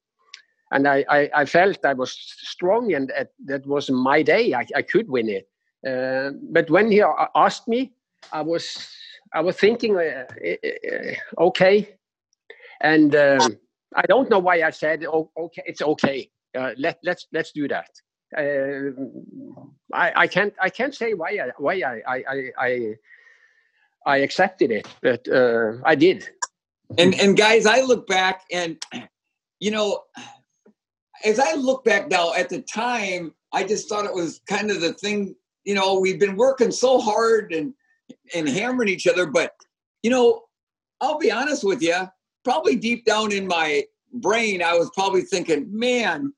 And 0.72 0.88
I, 0.88 1.06
I, 1.08 1.30
I 1.36 1.46
felt 1.46 1.86
I 1.86 1.94
was 1.94 2.18
strong 2.18 2.92
and 2.96 3.10
that, 3.10 3.30
that 3.46 3.68
was 3.68 3.92
my 3.92 4.24
day. 4.24 4.56
I, 4.56 4.66
I 4.76 4.82
could 4.82 5.08
win 5.08 5.30
it. 5.30 5.48
Uh, 5.88 6.32
but 6.52 6.68
when 6.72 6.92
he 6.92 7.04
asked 7.36 7.68
me, 7.68 7.94
I 8.32 8.42
was 8.42 8.88
I 9.34 9.42
was 9.42 9.56
thinking, 9.56 9.96
uh, 9.96 10.26
uh, 10.44 11.44
okay, 11.44 11.96
and 12.82 13.16
um, 13.16 13.58
I 13.96 14.04
don't 14.08 14.30
know 14.30 14.40
why 14.40 14.62
I 14.62 14.70
said, 14.72 15.06
"Oh, 15.06 15.32
okay, 15.38 15.64
it's 15.66 15.82
okay. 15.82 16.30
Uh, 16.58 16.72
let 16.78 17.00
let's 17.04 17.28
let's 17.32 17.52
do 17.52 17.68
that." 17.68 17.90
Uh, 18.36 18.92
I, 19.94 20.24
I 20.24 20.28
can't 20.28 20.54
I 20.62 20.70
can't 20.70 20.96
say 20.96 21.14
why 21.14 21.30
I 21.30 21.52
why 21.58 21.82
I 21.82 22.02
I 22.08 22.52
I, 22.58 22.96
I 24.06 24.18
accepted 24.18 24.72
it, 24.72 24.88
but 25.02 25.28
uh, 25.28 25.74
I 25.84 25.96
did. 25.96 26.30
And 26.98 27.20
and 27.20 27.38
guys, 27.38 27.66
I 27.66 27.82
look 27.82 28.08
back 28.08 28.44
and 28.52 28.84
you 29.60 29.72
know, 29.72 30.04
as 31.26 31.40
I 31.40 31.54
look 31.54 31.84
back 31.84 32.10
now, 32.10 32.34
at 32.34 32.50
the 32.50 32.62
time, 32.62 33.34
I 33.54 33.64
just 33.64 33.90
thought 33.90 34.06
it 34.06 34.14
was 34.14 34.42
kind 34.48 34.72
of 34.72 34.82
the 34.82 34.94
thing. 34.94 35.36
You 35.66 35.76
know, 35.76 36.00
we've 36.00 36.20
been 36.20 36.38
working 36.38 36.72
so 36.72 37.00
hard 37.00 37.52
and 37.52 37.74
and 38.36 38.48
hammering 38.48 38.90
each 38.90 39.08
other, 39.08 39.26
but 39.26 39.54
you 40.04 40.10
know, 40.10 40.44
I'll 41.02 41.18
be 41.18 41.32
honest 41.32 41.64
with 41.64 41.82
you. 41.82 42.08
Probably 42.44 42.76
deep 42.76 43.06
down 43.06 43.32
in 43.32 43.48
my 43.48 43.84
brain, 44.14 44.62
I 44.64 44.74
was 44.74 44.90
probably 44.96 45.22
thinking, 45.22 45.68
man, 45.72 46.34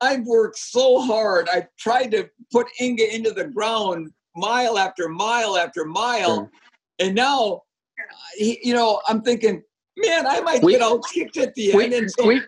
I've 0.00 0.24
worked 0.26 0.58
so 0.58 1.00
hard. 1.00 1.48
I've 1.48 1.68
tried 1.78 2.10
to 2.12 2.28
put 2.52 2.66
Inga 2.80 3.14
into 3.14 3.30
the 3.30 3.46
ground 3.46 4.10
mile 4.36 4.78
after 4.78 5.08
mile 5.08 5.56
after 5.56 5.84
mile. 5.84 6.42
Mm. 6.42 6.50
And 6.98 7.14
now, 7.14 7.62
you 8.38 8.74
know, 8.74 9.00
I'm 9.08 9.22
thinking, 9.22 9.62
man, 9.96 10.26
I 10.26 10.40
might 10.40 10.62
we, 10.62 10.72
get 10.72 10.82
all 10.82 11.00
kicked 11.00 11.36
at 11.38 11.54
the 11.54 11.72
we, 11.74 11.84
end. 11.84 11.94
And 11.94 12.10
so 12.10 12.26
we, 12.26 12.42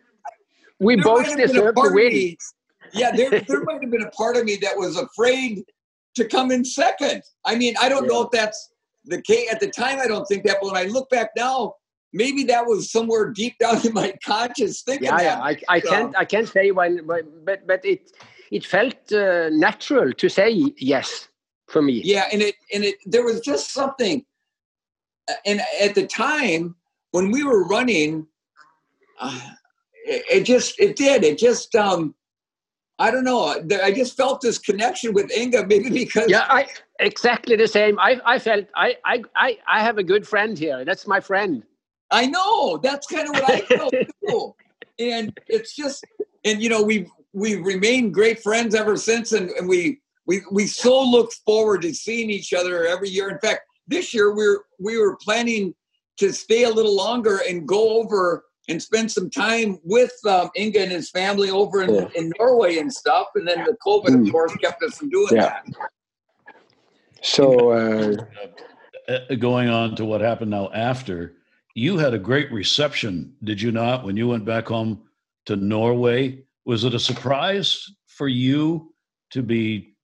we 0.79 0.97
both 0.97 1.35
deserve 1.37 1.75
to 1.75 1.91
win. 1.93 2.37
Yeah, 2.93 3.14
there, 3.14 3.31
there 3.31 3.62
might 3.64 3.83
have 3.83 3.91
been 3.91 4.03
a 4.03 4.11
part 4.11 4.37
of 4.37 4.45
me 4.45 4.57
that 4.57 4.77
was 4.77 4.97
afraid 4.97 5.62
to 6.18 6.26
come 6.26 6.50
in 6.50 6.64
second. 6.64 7.22
I 7.44 7.57
mean, 7.57 7.74
I 7.81 7.88
don't 7.88 8.04
yeah. 8.04 8.09
know 8.09 8.22
if 8.22 8.31
that's 8.31 8.70
the 9.04 9.22
case. 9.22 9.50
At 9.50 9.61
the 9.61 9.70
time, 9.70 9.98
I 9.98 10.07
don't 10.07 10.26
think 10.26 10.44
that. 10.44 10.59
But 10.61 10.72
when 10.72 10.76
I 10.76 10.87
look 10.87 11.09
back 11.11 11.31
now, 11.37 11.74
maybe 12.12 12.44
that 12.44 12.66
was 12.66 12.90
somewhere 12.90 13.31
deep 13.31 13.59
down 13.61 13.85
in 13.87 13.92
my 13.92 14.14
conscious 14.24 14.83
thinking. 14.83 15.07
Yeah, 15.07 15.20
yeah. 15.20 15.40
I, 15.40 15.57
I 15.68 15.81
so. 15.81 15.88
can't 15.90 16.16
I 16.16 16.24
can't 16.24 16.48
say 16.48 16.70
when, 16.70 17.07
but 17.07 17.66
but 17.66 17.85
it 17.85 18.12
it 18.50 18.64
felt 18.64 19.12
uh, 19.12 19.48
natural 19.50 20.12
to 20.12 20.28
say 20.28 20.50
yes 20.76 21.28
for 21.68 21.83
me. 21.83 22.00
Yeah, 22.04 22.28
and 22.33 22.42
it 22.42 22.57
and 22.72 22.85
it 22.85 22.96
there 23.07 23.24
was 23.24 23.40
just 23.40 23.72
something, 23.72 24.24
uh, 25.31 25.35
and 25.46 25.61
at 25.81 25.94
the 25.94 26.07
time 26.07 26.76
when 27.12 27.31
we 27.31 27.44
were 27.44 27.66
running, 27.66 28.26
uh, 29.18 29.40
it, 30.04 30.24
it, 30.31 30.44
just 30.44 30.78
it 30.78 30.96
did 30.96 31.24
it 31.24 31.38
just 31.38 31.74
um. 31.74 32.14
I 32.99 33.11
don't 33.11 33.25
know. 33.25 33.63
I 33.83 33.93
just 33.93 34.17
felt 34.17 34.41
this 34.41 34.59
connection 34.59 35.13
with 35.13 35.31
Inga, 35.31 35.67
maybe 35.67 35.89
because 35.89 36.29
yeah, 36.29 36.47
I 36.49 36.67
exactly 36.99 37.55
the 37.55 37.69
same. 37.69 37.99
I, 37.99 38.21
I 38.25 38.39
felt 38.41 38.67
I, 38.75 38.97
I 39.05 39.23
I 39.37 39.59
I 39.69 39.83
have 39.83 39.99
a 39.99 40.03
good 40.03 40.27
friend 40.27 40.59
here. 40.59 40.85
That's 40.85 41.07
my 41.07 41.21
friend. 41.21 41.63
I 42.11 42.27
know 42.27 42.79
that's 42.79 43.07
kind 43.07 43.29
of 43.29 43.35
what 43.35 43.51
I 43.51 43.61
felt 43.61 43.95
too. 44.29 44.55
And 44.99 45.39
it's 45.47 45.77
just, 45.77 46.05
and 46.45 46.61
you 46.61 46.69
know, 46.69 46.83
we've 46.83 47.09
we've 47.33 47.65
remained 47.65 48.15
great 48.15 48.43
friends 48.43 48.75
ever 48.75 48.97
since, 48.97 49.31
and, 49.31 49.51
and 49.51 49.69
we 49.69 50.01
we 50.27 50.43
we 50.51 50.67
so 50.67 51.01
look 51.01 51.33
forward 51.47 51.83
to 51.83 51.95
seeing 51.95 52.31
each 52.31 52.53
other 52.53 52.85
every 52.87 53.11
year. 53.11 53.31
In 53.31 53.39
fact, 53.39 53.61
this 53.87 54.13
year 54.13 54.35
we're 54.35 54.63
we 54.81 54.99
were 54.99 55.17
planning 55.17 55.73
to 56.19 56.33
stay 56.33 56.65
a 56.65 56.71
little 56.71 56.97
longer 56.97 57.41
and 57.49 57.69
go 57.69 58.01
over 58.01 58.45
and 58.68 58.83
spend 58.83 59.11
some 59.11 59.31
time 59.31 59.78
with 59.83 60.12
um, 60.26 60.50
Inge 60.57 60.76
and 60.76 60.92
his 60.92 61.11
family 61.11 61.50
over 61.50 61.83
in, 61.83 61.94
yeah. 61.94 62.09
in 62.14 62.33
Norway 62.38 62.78
and 62.78 62.92
stuff. 62.92 63.28
And 63.35 63.48
then 63.48 63.64
the 63.64 63.76
COVID, 63.85 64.09
mm. 64.09 64.26
of 64.26 64.33
course, 64.33 64.54
kept 64.57 64.83
us 64.83 64.98
from 64.98 65.09
doing 65.09 65.35
yeah. 65.37 65.61
that. 65.66 65.66
So, 67.22 67.70
uh, 67.70 68.16
uh, 69.09 69.35
going 69.37 69.68
on 69.68 69.96
to 69.96 70.04
what 70.04 70.20
happened 70.20 70.50
now 70.50 70.70
after, 70.72 71.35
you 71.74 71.96
had 71.96 72.14
a 72.14 72.18
great 72.18 72.52
reception, 72.52 73.35
did 73.42 73.61
you 73.61 73.72
not, 73.72 74.04
when 74.04 74.16
you 74.16 74.28
went 74.28 74.44
back 74.44 74.68
home 74.68 75.02
to 75.46 75.57
Norway? 75.57 76.44
Was 76.64 76.85
it 76.85 76.94
a 76.94 77.00
surprise 77.00 77.90
for 78.07 78.28
you 78.28 78.92
to 79.31 79.42
be 79.42 79.94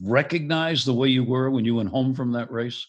recognized 0.00 0.86
the 0.86 0.94
way 0.94 1.08
you 1.08 1.24
were 1.24 1.50
when 1.50 1.64
you 1.64 1.74
went 1.74 1.90
home 1.90 2.14
from 2.14 2.32
that 2.32 2.50
race? 2.50 2.86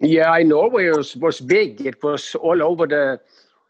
Yeah, 0.00 0.30
I 0.30 0.42
Norway 0.42 0.88
was, 0.88 1.16
was 1.16 1.40
big. 1.40 1.80
It 1.80 2.02
was 2.02 2.34
all 2.34 2.62
over 2.62 2.86
the 2.86 3.20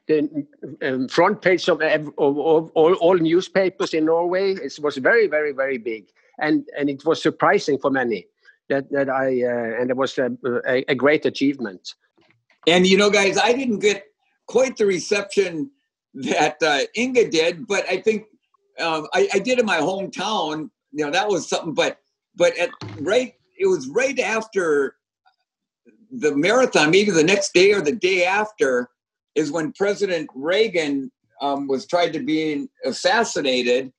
the 0.06 0.46
um, 0.82 1.08
front 1.08 1.42
page 1.42 1.68
of, 1.68 1.80
of, 1.80 2.08
of, 2.18 2.70
all, 2.74 2.94
all 2.94 3.16
newspapers 3.16 3.94
in 3.94 4.04
Norway. 4.04 4.52
It 4.52 4.78
was 4.80 4.96
very, 4.98 5.26
very, 5.26 5.52
very 5.52 5.78
big, 5.78 6.06
and 6.38 6.64
and 6.78 6.90
it 6.90 7.04
was 7.04 7.22
surprising 7.22 7.78
for 7.78 7.90
many 7.90 8.26
that 8.68 8.90
that 8.90 9.08
I 9.08 9.42
uh, 9.42 9.80
and 9.80 9.90
it 9.90 9.96
was 9.96 10.18
a, 10.18 10.30
a, 10.66 10.84
a, 10.88 10.94
great 10.94 11.24
achievement. 11.26 11.94
And 12.66 12.86
you 12.86 12.96
know, 12.96 13.10
guys, 13.10 13.38
I 13.38 13.52
didn't 13.52 13.80
get 13.80 14.04
quite 14.46 14.76
the 14.76 14.86
reception 14.86 15.70
that 16.14 16.62
uh, 16.62 16.80
Inge 16.94 17.30
did, 17.30 17.66
but 17.66 17.88
I 17.88 18.00
think 18.00 18.26
um, 18.78 19.06
I, 19.12 19.28
I, 19.34 19.38
did 19.38 19.58
in 19.58 19.66
my 19.66 19.78
hometown. 19.78 20.70
You 20.92 21.04
know, 21.04 21.10
that 21.10 21.28
was 21.28 21.48
something. 21.48 21.74
But 21.74 21.98
but 22.36 22.56
at 22.58 22.70
right, 23.00 23.34
it 23.58 23.66
was 23.66 23.88
right 23.88 24.18
after 24.18 24.96
the 26.10 26.34
marathon, 26.36 26.90
maybe 26.90 27.10
the 27.10 27.24
next 27.24 27.52
day 27.52 27.72
or 27.72 27.80
the 27.80 27.92
day 27.92 28.24
after, 28.24 28.90
is 29.34 29.50
when 29.50 29.72
President 29.72 30.28
Reagan 30.34 31.10
um, 31.40 31.66
was 31.66 31.86
tried 31.86 32.12
to 32.12 32.20
be 32.20 32.68
assassinated, 32.84 33.92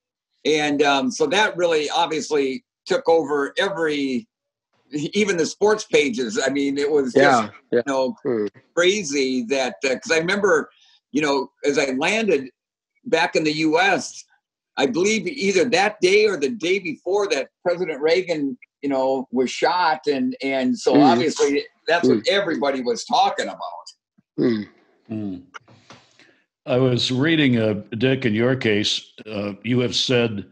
and 0.44 0.82
um, 0.82 1.10
so 1.10 1.26
that 1.26 1.56
really 1.56 1.90
obviously 1.90 2.64
took 2.86 3.08
over 3.08 3.52
every 3.58 4.26
even 4.92 5.36
the 5.36 5.46
sports 5.46 5.84
pages. 5.84 6.40
I 6.44 6.50
mean, 6.50 6.78
it 6.78 6.90
was 6.90 7.14
yeah, 7.14 7.22
just 7.22 7.52
yeah. 7.72 7.78
you 7.78 7.82
know 7.86 8.16
mm. 8.24 8.48
crazy 8.74 9.44
that 9.48 9.76
because 9.82 10.10
uh, 10.10 10.14
I 10.14 10.18
remember, 10.18 10.70
you 11.12 11.22
know, 11.22 11.50
as 11.64 11.78
I 11.78 11.90
landed 11.92 12.50
back 13.04 13.36
in 13.36 13.44
the 13.44 13.52
U.S., 13.52 14.24
I 14.76 14.86
believe 14.86 15.26
either 15.26 15.64
that 15.70 16.00
day 16.00 16.26
or 16.26 16.36
the 16.36 16.50
day 16.50 16.78
before 16.78 17.28
that 17.28 17.48
President 17.64 18.00
Reagan, 18.00 18.58
you 18.82 18.88
know, 18.88 19.26
was 19.32 19.50
shot, 19.50 20.06
and 20.06 20.36
and 20.42 20.78
so 20.78 20.94
mm. 20.94 21.04
obviously 21.04 21.64
that's 21.86 22.08
mm. 22.08 22.16
what 22.16 22.28
everybody 22.28 22.82
was 22.82 23.04
talking 23.04 23.46
about. 23.46 23.60
Hmm. 25.08 25.36
I 26.66 26.78
was 26.78 27.12
reading, 27.12 27.58
uh, 27.58 27.82
Dick, 27.96 28.24
in 28.24 28.34
your 28.34 28.56
case, 28.56 29.12
uh, 29.24 29.52
you 29.62 29.78
have 29.80 29.94
said 29.94 30.46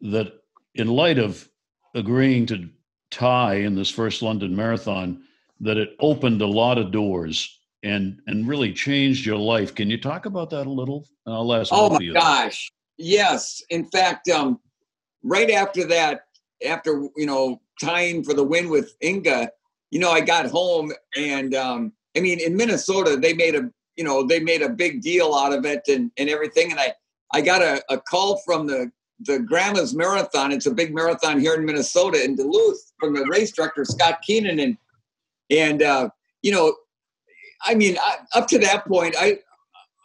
that 0.00 0.32
in 0.74 0.88
light 0.88 1.18
of 1.18 1.46
agreeing 1.94 2.46
to 2.46 2.68
tie 3.10 3.56
in 3.56 3.74
this 3.74 3.90
first 3.90 4.22
London 4.22 4.56
Marathon 4.56 5.22
that 5.60 5.76
it 5.76 5.96
opened 6.00 6.40
a 6.40 6.46
lot 6.46 6.78
of 6.78 6.90
doors 6.90 7.58
and 7.82 8.20
and 8.26 8.48
really 8.48 8.72
changed 8.72 9.26
your 9.26 9.36
life. 9.36 9.74
Can 9.74 9.90
you 9.90 10.00
talk 10.00 10.26
about 10.26 10.50
that 10.50 10.66
a 10.66 10.70
little? 10.70 11.06
I'll 11.26 11.52
ask. 11.52 11.70
Oh 11.72 11.90
my 11.90 12.06
gosh, 12.12 12.70
yes. 12.98 13.62
In 13.70 13.86
fact, 13.86 14.28
um, 14.28 14.60
right 15.22 15.50
after 15.50 15.86
that, 15.86 16.22
after 16.66 17.08
you 17.16 17.26
know 17.26 17.60
tying 17.80 18.22
for 18.22 18.34
the 18.34 18.44
win 18.44 18.68
with 18.70 18.94
Inga, 19.02 19.50
you 19.90 19.98
know 19.98 20.10
I 20.10 20.20
got 20.20 20.46
home 20.46 20.92
and 21.16 21.54
um, 21.54 21.92
I 22.16 22.20
mean 22.20 22.40
in 22.40 22.56
Minnesota 22.56 23.16
they 23.16 23.32
made 23.32 23.54
a 23.54 23.70
you 24.00 24.06
know 24.06 24.26
they 24.26 24.40
made 24.40 24.62
a 24.62 24.68
big 24.70 25.02
deal 25.02 25.34
out 25.34 25.52
of 25.52 25.66
it 25.66 25.82
and 25.86 26.10
and 26.16 26.30
everything, 26.30 26.70
and 26.70 26.80
I 26.80 26.94
I 27.34 27.42
got 27.42 27.60
a, 27.60 27.84
a 27.90 28.00
call 28.00 28.38
from 28.46 28.66
the 28.66 28.90
the 29.26 29.40
Grandma's 29.40 29.94
Marathon. 29.94 30.52
It's 30.52 30.64
a 30.64 30.70
big 30.70 30.94
marathon 30.94 31.38
here 31.38 31.52
in 31.52 31.66
Minnesota 31.66 32.24
in 32.24 32.34
Duluth 32.34 32.92
from 32.98 33.12
the 33.12 33.26
race 33.26 33.52
director 33.52 33.84
Scott 33.84 34.22
Keenan. 34.22 34.58
And 34.58 34.78
and 35.50 35.82
uh, 35.82 36.08
you 36.40 36.50
know, 36.50 36.74
I 37.62 37.74
mean, 37.74 37.98
I, 38.00 38.20
up 38.34 38.48
to 38.48 38.58
that 38.60 38.86
point, 38.86 39.14
I 39.18 39.40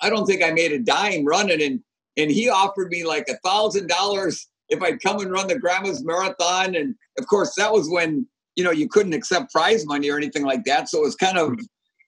I 0.02 0.10
don't 0.10 0.26
think 0.26 0.44
I 0.44 0.52
made 0.52 0.74
a 0.74 0.80
dime 0.80 1.24
running, 1.24 1.62
and 1.62 1.80
and 2.18 2.30
he 2.30 2.50
offered 2.50 2.90
me 2.90 3.06
like 3.06 3.30
a 3.30 3.38
thousand 3.48 3.88
dollars 3.88 4.46
if 4.68 4.82
I'd 4.82 5.02
come 5.02 5.22
and 5.22 5.32
run 5.32 5.48
the 5.48 5.58
Grandma's 5.58 6.04
Marathon, 6.04 6.76
and 6.76 6.96
of 7.18 7.26
course 7.28 7.56
that 7.56 7.72
was 7.72 7.90
when 7.90 8.28
you 8.58 8.66
know 8.66 8.72
you 8.72 8.90
couldn't 8.90 9.14
accept 9.14 9.54
prize 9.54 9.86
money 9.86 10.10
or 10.10 10.18
anything 10.18 10.44
like 10.44 10.66
that, 10.66 10.90
so 10.90 10.98
it 10.98 11.06
was 11.06 11.16
kind 11.16 11.38
of 11.38 11.58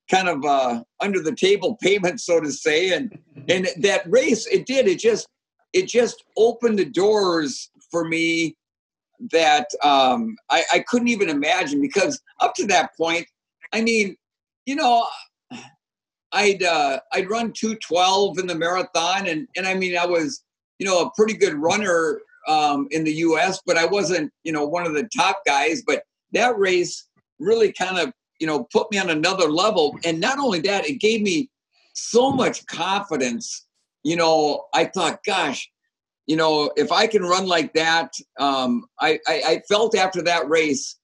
kind 0.09 0.29
of 0.29 0.43
uh, 0.45 0.83
under 0.99 1.21
the 1.21 1.35
table 1.35 1.77
payment, 1.81 2.21
so 2.21 2.39
to 2.39 2.51
say, 2.51 2.93
and 2.93 3.17
and 3.49 3.67
that 3.77 4.09
race 4.09 4.45
it 4.47 4.65
did 4.65 4.87
it 4.87 4.99
just 4.99 5.27
it 5.73 5.87
just 5.87 6.23
opened 6.37 6.79
the 6.79 6.85
doors 6.85 7.69
for 7.91 8.05
me 8.05 8.55
that 9.31 9.67
um, 9.83 10.35
I, 10.49 10.63
I 10.73 10.79
couldn't 10.87 11.07
even 11.07 11.29
imagine 11.29 11.81
because 11.81 12.21
up 12.39 12.53
to 12.55 12.67
that 12.67 12.95
point, 12.95 13.25
I 13.73 13.81
mean, 13.81 14.15
you 14.65 14.75
know, 14.75 15.05
I'd 16.31 16.63
uh, 16.63 16.99
I'd 17.13 17.29
run 17.29 17.53
two 17.53 17.75
twelve 17.75 18.37
in 18.37 18.47
the 18.47 18.55
marathon, 18.55 19.27
and 19.27 19.47
and 19.55 19.67
I 19.67 19.73
mean 19.73 19.97
I 19.97 20.05
was 20.05 20.43
you 20.79 20.85
know 20.85 21.01
a 21.01 21.11
pretty 21.15 21.33
good 21.33 21.55
runner 21.55 22.21
um, 22.47 22.87
in 22.91 23.03
the 23.03 23.13
U.S., 23.13 23.59
but 23.65 23.77
I 23.77 23.85
wasn't 23.85 24.31
you 24.43 24.51
know 24.51 24.65
one 24.65 24.85
of 24.85 24.93
the 24.93 25.09
top 25.15 25.41
guys. 25.45 25.83
But 25.85 26.03
that 26.33 26.57
race 26.57 27.07
really 27.39 27.71
kind 27.71 27.97
of 27.97 28.11
you 28.39 28.47
know 28.47 28.65
put 28.65 28.91
me 28.91 28.97
on 28.97 29.09
another 29.09 29.49
level, 29.49 29.97
and 30.03 30.19
not 30.19 30.39
only 30.39 30.59
that, 30.61 30.87
it 30.87 30.99
gave 30.99 31.21
me 31.21 31.49
so 31.93 32.31
much 32.31 32.65
confidence. 32.67 33.65
You 34.03 34.15
know, 34.15 34.65
I 34.73 34.85
thought, 34.85 35.23
gosh, 35.25 35.69
you 36.27 36.35
know, 36.35 36.71
if 36.75 36.91
I 36.91 37.07
can 37.07 37.23
run 37.23 37.47
like 37.47 37.73
that, 37.73 38.13
um, 38.39 38.85
I, 38.99 39.19
I, 39.27 39.41
I 39.47 39.61
felt 39.67 39.95
after 39.95 40.21
that 40.23 40.47
race, 40.47 40.97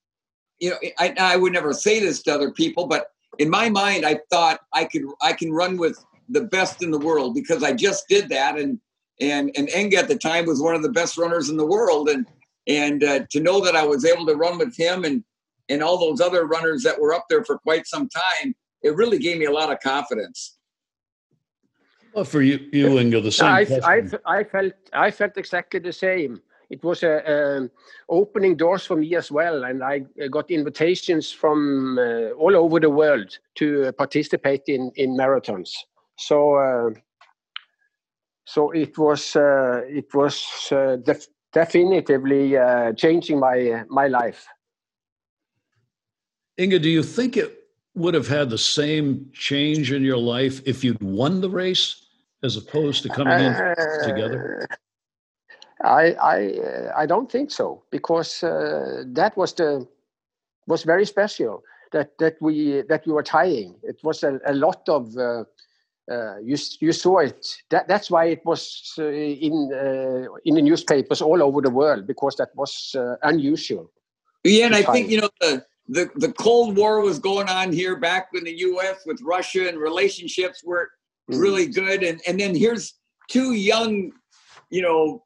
you 0.60 0.70
know, 0.70 0.78
I, 1.00 1.14
I 1.18 1.36
would 1.38 1.54
never 1.54 1.74
say 1.74 2.00
this 2.00 2.22
to 2.24 2.34
other 2.34 2.52
people, 2.52 2.86
but 2.88 3.08
in 3.40 3.50
my 3.50 3.70
mind, 3.70 4.06
I 4.06 4.20
thought 4.30 4.60
I 4.74 4.86
could 4.86 5.04
I 5.22 5.34
can 5.34 5.52
run 5.52 5.78
with 5.78 5.98
the 6.30 6.42
best 6.42 6.84
in 6.84 6.92
the 6.92 7.00
world 7.00 7.34
because 7.34 7.64
I 7.64 7.74
just 7.74 8.08
did 8.08 8.30
that, 8.30 8.58
and 8.58 8.80
and 9.20 9.52
and 9.56 9.70
Inge 9.70 9.96
at 9.96 10.08
the 10.08 10.18
time 10.18 10.46
was 10.46 10.62
one 10.62 10.76
of 10.76 10.84
the 10.84 10.92
best 10.92 11.18
runners 11.18 11.50
in 11.50 11.58
the 11.58 11.66
world, 11.66 12.10
and 12.10 12.28
and 12.68 13.04
uh, 13.04 13.20
to 13.32 13.40
know 13.40 13.60
that 13.62 13.76
I 13.76 13.84
was 13.84 14.06
able 14.06 14.26
to 14.28 14.36
run 14.36 14.58
with 14.58 14.76
him 14.78 15.04
and 15.04 15.24
and 15.70 15.82
all 15.82 15.98
those 15.98 16.22
other 16.22 16.46
runners 16.46 16.84
that 16.84 17.00
were 17.00 17.14
up 17.14 17.26
there 17.30 17.44
for 17.44 17.58
quite 17.60 17.88
some 17.88 18.10
time, 18.10 18.56
it 18.82 18.96
really 18.96 19.18
gave 19.18 19.38
me 19.38 19.46
a 19.46 19.52
lot 19.52 19.72
of 19.72 19.80
confidence. 19.80 20.58
Well, 22.14 22.26
for 22.26 22.42
you, 22.42 22.60
you 22.72 22.98
and 22.98 23.12
you're 23.12 23.22
the 23.22 23.32
same. 23.32 23.48
I, 23.48 23.66
I, 23.84 24.04
I, 24.26 24.44
felt 24.44 24.74
I 24.94 25.10
felt 25.10 25.38
exactly 25.38 25.80
the 25.80 25.94
same. 25.94 26.42
It 26.70 26.84
was 26.84 27.04
a, 27.04 27.22
a, 27.26 27.70
opening 28.10 28.56
doors 28.56 28.86
for 28.86 28.96
me 28.96 29.16
as 29.16 29.32
well, 29.32 29.64
and 29.64 29.84
I 29.84 30.06
got 30.30 30.52
invitations 30.52 31.32
from 31.32 31.98
uh, 31.98 32.32
all 32.32 32.56
over 32.56 32.80
the 32.80 32.90
world 32.90 33.38
to 33.56 33.92
participate 33.94 34.64
in 34.68 34.92
in 34.96 35.18
marathons. 35.18 35.72
So. 36.18 36.56
Uh, 36.56 36.90
so 38.46 38.72
it 38.72 38.98
was 38.98 39.36
uh, 39.36 39.82
it 39.88 40.14
was 40.14 40.46
uh, 40.72 40.98
def- 40.98 41.28
definitively 41.54 42.58
uh, 42.58 42.92
changing 42.94 43.40
my 43.40 43.84
my 43.90 44.08
life. 44.08 44.46
Inge, 46.58 46.82
do 46.82 46.90
you 46.90 47.04
think 47.04 47.38
it 47.38 47.64
would 47.96 48.14
have 48.14 48.28
had 48.28 48.50
the 48.50 48.58
same 48.58 49.30
change 49.34 49.92
in 49.92 50.04
your 50.04 50.18
life 50.18 50.62
if 50.66 50.84
you'd 50.84 51.02
won 51.02 51.42
the 51.42 51.50
race 51.50 52.06
as 52.44 52.58
opposed 52.58 53.04
to 53.04 53.10
coming 53.10 53.40
in 53.40 53.54
uh, 53.54 53.76
together? 54.04 54.68
I 55.84 56.14
I 56.14 56.38
uh, 56.60 56.94
I 56.96 57.06
don't 57.06 57.32
think 57.32 57.52
so 57.52 57.84
because 57.92 58.44
uh, 58.44 59.04
that 59.08 59.36
was 59.36 59.54
the 59.54 59.88
was 60.68 60.84
very 60.84 61.06
special 61.06 61.64
that 61.92 62.18
that 62.20 62.36
we 62.40 62.84
that 62.90 63.06
we 63.06 63.14
were 63.14 63.24
tying. 63.24 63.76
It 63.84 64.00
was 64.04 64.24
a, 64.24 64.40
a 64.46 64.54
lot 64.54 64.88
of 64.88 65.18
uh, 65.18 65.44
uh, 66.12 66.38
you 66.38 66.58
you 66.80 66.92
saw 66.92 67.20
it. 67.20 67.46
That, 67.70 67.88
that's 67.88 68.12
why 68.12 68.26
it 68.26 68.46
was 68.46 68.94
uh, 69.00 69.06
in 69.06 69.72
uh, 69.74 70.28
in 70.46 70.56
the 70.56 70.62
newspapers 70.62 71.22
all 71.22 71.42
over 71.42 71.62
the 71.62 71.70
world 71.70 72.06
because 72.08 72.36
that 72.36 72.50
was 72.56 72.96
unusual. 73.24 73.92
Yeah, 74.44 74.68
and 74.68 74.76
I 74.76 74.84
think 74.84 75.10
you 75.10 75.22
know 75.22 75.30
the 75.40 75.66
the, 75.88 76.10
the 76.16 76.32
Cold 76.34 76.78
War 76.78 77.02
was 77.02 77.20
going 77.20 77.50
on 77.50 77.72
here 77.72 77.98
back 77.98 78.30
in 78.34 78.44
the 78.44 78.58
U.S. 78.60 79.04
with 79.06 79.20
Russia, 79.22 79.68
and 79.68 79.78
relationships 79.78 80.64
were 80.64 80.90
mm. 81.30 81.40
really 81.40 81.68
good. 81.68 82.04
And 82.04 82.22
and 82.28 82.40
then 82.40 82.56
here's 82.56 82.94
two 83.30 83.54
young, 83.54 84.12
you 84.70 84.82
know, 84.82 85.24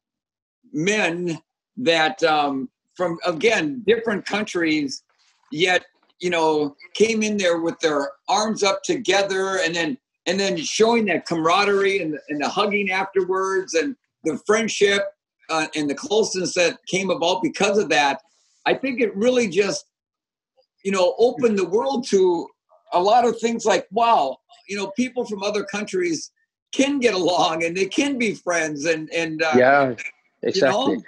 men 0.74 1.40
that 1.78 2.24
um, 2.24 2.70
from 2.96 3.18
again 3.26 3.84
different 3.86 4.26
countries, 4.26 5.04
yet 5.52 5.86
you 6.20 6.32
know 6.32 6.76
came 6.96 7.22
in 7.22 7.38
there 7.38 7.60
with 7.62 7.80
their 7.80 8.12
arms 8.28 8.64
up 8.64 8.82
together, 8.84 9.60
and 9.64 9.76
then 9.76 9.98
and 10.26 10.40
then 10.40 10.58
showing 10.58 11.06
that 11.06 11.26
camaraderie 11.28 12.02
and, 12.02 12.18
and 12.30 12.42
the 12.42 12.50
hugging 12.50 12.90
afterwards, 12.90 13.76
and 13.76 13.96
the 14.24 14.40
friendship 14.48 15.04
uh, 15.50 15.68
and 15.76 15.88
the 15.88 15.96
closeness 15.96 16.56
that 16.56 16.80
came 16.88 17.12
about 17.12 17.44
because 17.44 17.78
of 17.78 17.90
that. 17.90 18.22
I 18.66 18.74
think 18.74 19.00
it 19.00 19.16
really 19.16 19.48
just 19.48 19.86
you 20.88 20.94
know, 20.94 21.16
open 21.18 21.58
the 21.58 21.68
world 21.68 22.08
to 22.08 22.48
a 22.94 23.02
lot 23.12 23.26
of 23.26 23.38
things 23.42 23.66
like, 23.66 23.86
wow, 23.92 24.38
you 24.70 24.78
know, 24.78 24.88
people 24.92 25.26
from 25.26 25.44
other 25.44 25.66
countries 25.66 26.32
can 26.72 26.98
get 26.98 27.14
along 27.14 27.66
and 27.66 27.76
they 27.76 27.88
can 28.00 28.18
be 28.18 28.34
friends 28.34 28.86
and 28.86 29.10
and 29.12 29.44
uh, 29.44 29.52
yeah, 29.58 29.96
exactly. 30.44 30.94
You 30.94 30.98
know? 31.00 31.04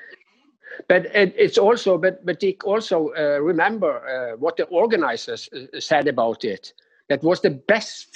But 0.89 1.01
it's 1.13 1.57
also, 1.57 1.97
but 1.97 2.25
but 2.25 2.41
Dick 2.41 2.67
also 2.67 2.97
uh, 3.17 3.39
remember 3.51 3.93
uh, 4.15 4.37
what 4.43 4.57
the 4.57 4.65
organizers 4.65 5.47
uh, 5.53 5.79
said 5.79 6.09
about 6.09 6.43
it. 6.43 6.73
That 7.07 7.23
was 7.23 7.39
the 7.39 7.51
best 7.73 8.09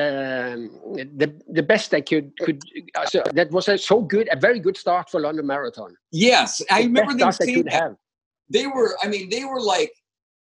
um, 0.00 0.70
the 1.22 1.28
the 1.58 1.64
best 1.72 1.90
they 1.90 2.02
could 2.02 2.26
could 2.44 2.62
uh, 2.94 3.06
so 3.06 3.24
that 3.38 3.50
was 3.50 3.66
a 3.68 3.76
so 3.76 4.00
good 4.00 4.28
a 4.30 4.38
very 4.38 4.60
good 4.60 4.76
start 4.76 5.10
for 5.10 5.20
London 5.20 5.46
Marathon. 5.46 5.96
Yes, 6.12 6.62
I 6.70 6.82
remember 6.82 7.14
them 7.14 7.32
saying 7.32 7.64
they 8.50 8.66
were. 8.66 8.96
I 9.02 9.08
mean, 9.08 9.28
they 9.28 9.44
were 9.44 9.60
like 9.60 9.92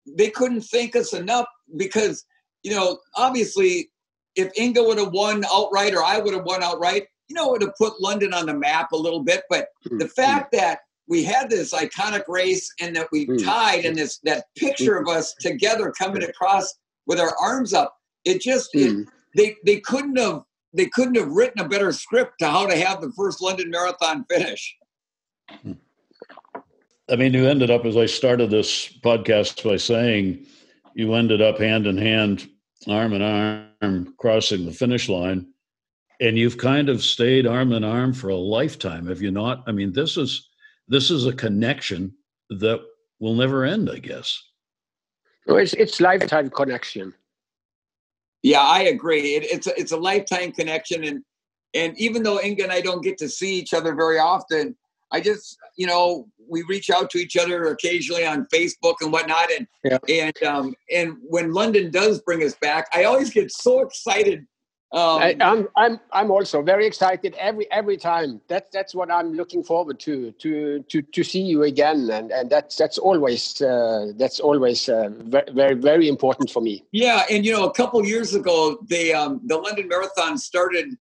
they 0.06 0.30
couldn't 0.30 0.62
thank 0.62 0.94
us 0.96 1.12
enough 1.12 1.46
because 1.76 2.24
you 2.62 2.74
know 2.74 2.98
obviously 3.16 3.90
if 4.36 4.50
Inga 4.58 4.82
would 4.82 4.98
have 4.98 5.12
won 5.12 5.44
outright 5.52 5.94
or 5.94 6.02
I 6.02 6.18
would 6.18 6.34
have 6.34 6.44
won 6.44 6.62
outright, 6.62 7.06
you 7.28 7.34
know, 7.34 7.48
it 7.48 7.52
would 7.52 7.62
have 7.62 7.76
put 7.76 8.00
London 8.00 8.34
on 8.34 8.46
the 8.46 8.54
map 8.54 8.92
a 8.92 8.96
little 8.96 9.22
bit. 9.22 9.44
But 9.48 9.68
mm-hmm. 9.86 9.98
the 9.98 10.08
fact 10.08 10.52
that 10.52 10.80
we 11.06 11.22
had 11.22 11.50
this 11.50 11.72
iconic 11.72 12.24
race 12.28 12.70
and 12.80 12.96
that 12.96 13.08
we 13.12 13.26
mm-hmm. 13.26 13.44
tied 13.44 13.84
and 13.84 13.96
this 13.96 14.18
that 14.24 14.46
picture 14.56 14.96
of 14.96 15.08
us 15.08 15.34
together 15.40 15.92
coming 15.92 16.22
across 16.22 16.74
with 17.06 17.20
our 17.20 17.34
arms 17.40 17.72
up, 17.72 17.94
it 18.24 18.40
just 18.40 18.72
mm-hmm. 18.74 19.02
it, 19.02 19.08
they 19.36 19.56
they 19.64 19.80
couldn't 19.80 20.16
have 20.16 20.42
they 20.72 20.86
couldn't 20.86 21.16
have 21.16 21.28
written 21.28 21.64
a 21.64 21.68
better 21.68 21.92
script 21.92 22.38
to 22.40 22.48
how 22.48 22.66
to 22.66 22.76
have 22.76 23.00
the 23.00 23.12
first 23.12 23.40
London 23.40 23.70
Marathon 23.70 24.24
finish. 24.28 24.76
I 27.10 27.16
mean, 27.16 27.34
you 27.34 27.46
ended 27.46 27.70
up, 27.70 27.84
as 27.84 27.96
I 27.96 28.06
started 28.06 28.50
this 28.50 28.88
podcast 28.88 29.62
by 29.62 29.76
saying, 29.76 30.46
you 30.94 31.12
ended 31.14 31.42
up 31.42 31.58
hand 31.58 31.86
in 31.86 31.98
hand, 31.98 32.48
arm 32.88 33.12
in 33.12 33.20
arm, 33.22 34.14
crossing 34.16 34.64
the 34.64 34.72
finish 34.72 35.08
line. 35.08 35.48
And 36.20 36.38
you've 36.38 36.56
kind 36.56 36.88
of 36.88 37.02
stayed 37.02 37.46
arm 37.46 37.72
in 37.72 37.84
arm 37.84 38.14
for 38.14 38.30
a 38.30 38.36
lifetime, 38.36 39.06
have 39.08 39.20
you 39.20 39.30
not? 39.30 39.64
I 39.66 39.72
mean, 39.72 39.92
this 39.92 40.16
is 40.16 40.48
this 40.86 41.10
is 41.10 41.26
a 41.26 41.32
connection 41.32 42.14
that 42.50 42.80
will 43.18 43.34
never 43.34 43.64
end, 43.64 43.90
I 43.90 43.98
guess. 43.98 44.40
Well, 45.46 45.56
it's 45.56 45.74
it's 45.74 46.00
lifetime 46.00 46.50
connection. 46.50 47.12
Yeah, 48.42 48.60
I 48.60 48.82
agree. 48.82 49.34
It, 49.34 49.44
it's 49.44 49.66
a, 49.66 49.78
it's 49.78 49.92
a 49.92 49.96
lifetime 49.96 50.52
connection, 50.52 51.04
and 51.04 51.24
and 51.74 51.98
even 51.98 52.22
though 52.22 52.40
Inga 52.40 52.62
and 52.62 52.72
I 52.72 52.80
don't 52.80 53.02
get 53.02 53.18
to 53.18 53.28
see 53.28 53.56
each 53.56 53.74
other 53.74 53.94
very 53.94 54.18
often, 54.18 54.76
I 55.14 55.20
just, 55.20 55.58
you 55.76 55.86
know, 55.86 56.26
we 56.48 56.62
reach 56.64 56.90
out 56.90 57.08
to 57.10 57.18
each 57.18 57.36
other 57.36 57.64
occasionally 57.66 58.26
on 58.26 58.46
Facebook 58.52 58.96
and 59.00 59.12
whatnot. 59.12 59.48
And 59.56 59.68
yeah. 59.84 59.98
and 60.08 60.42
um, 60.42 60.74
and 60.92 61.16
when 61.22 61.52
London 61.52 61.92
does 61.92 62.20
bring 62.20 62.42
us 62.42 62.54
back, 62.54 62.88
I 62.92 63.04
always 63.04 63.30
get 63.30 63.52
so 63.52 63.80
excited. 63.80 64.40
Um, 64.92 65.22
I, 65.22 65.30
am 65.30 65.42
I'm, 65.42 65.68
I'm 65.76 66.00
I'm 66.12 66.30
also 66.30 66.62
very 66.62 66.84
excited 66.86 67.34
every 67.38 67.70
every 67.70 67.96
time. 67.96 68.40
That's 68.48 68.68
that's 68.72 68.92
what 68.92 69.08
I'm 69.08 69.32
looking 69.34 69.62
forward 69.62 70.00
to 70.00 70.32
to 70.32 70.82
to 70.88 71.02
to 71.02 71.22
see 71.22 71.42
you 71.42 71.62
again, 71.62 72.10
and 72.10 72.32
and 72.32 72.50
that's 72.50 72.76
that's 72.76 72.98
always 72.98 73.62
uh, 73.62 74.12
that's 74.16 74.40
always 74.40 74.88
uh, 74.88 75.10
very, 75.10 75.52
very 75.52 75.74
very 75.74 76.08
important 76.08 76.50
for 76.50 76.60
me. 76.60 76.84
Yeah, 76.90 77.22
and 77.30 77.46
you 77.46 77.52
know, 77.52 77.64
a 77.66 77.72
couple 77.72 78.04
years 78.04 78.34
ago, 78.34 78.78
they 78.88 79.12
um, 79.12 79.40
the 79.44 79.58
London 79.58 79.86
Marathon 79.88 80.38
started 80.38 80.96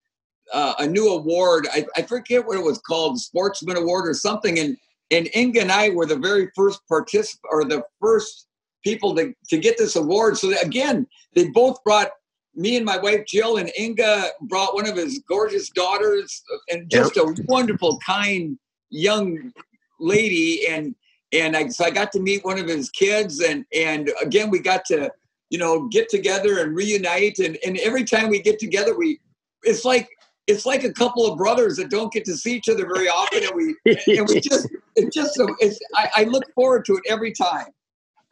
uh, 0.52 0.74
a 0.80 0.88
new 0.88 1.10
award. 1.10 1.68
I, 1.72 1.86
I 1.96 2.02
forget 2.02 2.46
what 2.46 2.58
it 2.58 2.64
was 2.64 2.80
called, 2.80 3.20
Sportsman 3.20 3.78
Award 3.78 4.08
or 4.08 4.14
something. 4.14 4.60
And 4.60 4.78
and 5.12 5.30
Inge 5.36 5.58
and 5.58 5.72
I 5.72 5.90
were 5.90 6.06
the 6.06 6.18
very 6.18 6.50
first 6.56 6.82
participant 6.88 7.46
or 7.52 7.64
the 7.66 7.84
first 8.02 8.48
people 8.84 9.16
to, 9.16 9.34
to 9.50 9.58
get 9.58 9.78
this 9.78 9.96
award. 9.96 10.38
So 10.38 10.54
again, 10.62 11.08
they 11.36 11.50
both 11.50 11.84
brought 11.84 12.12
me 12.56 12.78
and 12.78 12.86
my 12.86 12.98
wife 12.98 13.26
Jill 13.28 13.58
and 13.58 13.72
Inga 13.80 14.30
brought 14.44 14.76
one 14.76 14.88
of 14.88 14.96
his 14.96 15.24
gorgeous 15.28 15.70
daughters 15.70 16.44
and 16.70 16.90
just 16.90 17.16
yep. 17.16 17.26
a 17.26 17.36
wonderful, 17.48 18.00
kind 18.06 18.58
young 18.90 19.52
lady. 20.00 20.68
And 20.68 20.96
and 21.32 21.58
I, 21.58 21.68
so 21.70 21.86
I 21.86 21.90
got 21.90 22.12
to 22.12 22.20
meet 22.20 22.46
one 22.46 22.60
of 22.60 22.68
his 22.68 22.90
kids, 22.92 23.40
and 23.40 23.66
and 23.74 24.12
again 24.22 24.52
we 24.52 24.60
got 24.60 24.86
to 24.86 25.12
you 25.50 25.58
know 25.58 25.88
get 25.88 26.10
together 26.10 26.60
and 26.60 26.76
reunite. 26.76 27.40
And 27.40 27.58
and 27.66 27.78
every 27.80 28.04
time 28.04 28.30
we 28.30 28.40
get 28.40 28.60
together, 28.60 28.96
we 28.96 29.20
it's 29.64 29.84
like 29.84 30.10
it's 30.48 30.66
like 30.66 30.84
a 30.84 30.92
couple 30.92 31.30
of 31.30 31.38
brothers 31.38 31.78
that 31.78 31.90
don't 31.90 32.12
get 32.12 32.26
to 32.26 32.36
see 32.36 32.56
each 32.56 32.70
other 32.70 32.86
very 32.86 33.08
often, 33.08 33.44
and 33.44 33.56
we 33.56 33.76
and 34.18 34.28
we 34.28 34.40
just 34.40 34.68
it's 34.96 35.16
just 35.16 35.36
so 35.36 35.48
it's 35.60 35.80
I, 35.96 36.10
I 36.18 36.24
look 36.26 36.44
forward 36.54 36.86
to 36.86 36.94
it 36.94 37.04
every 37.08 37.32
time. 37.32 37.68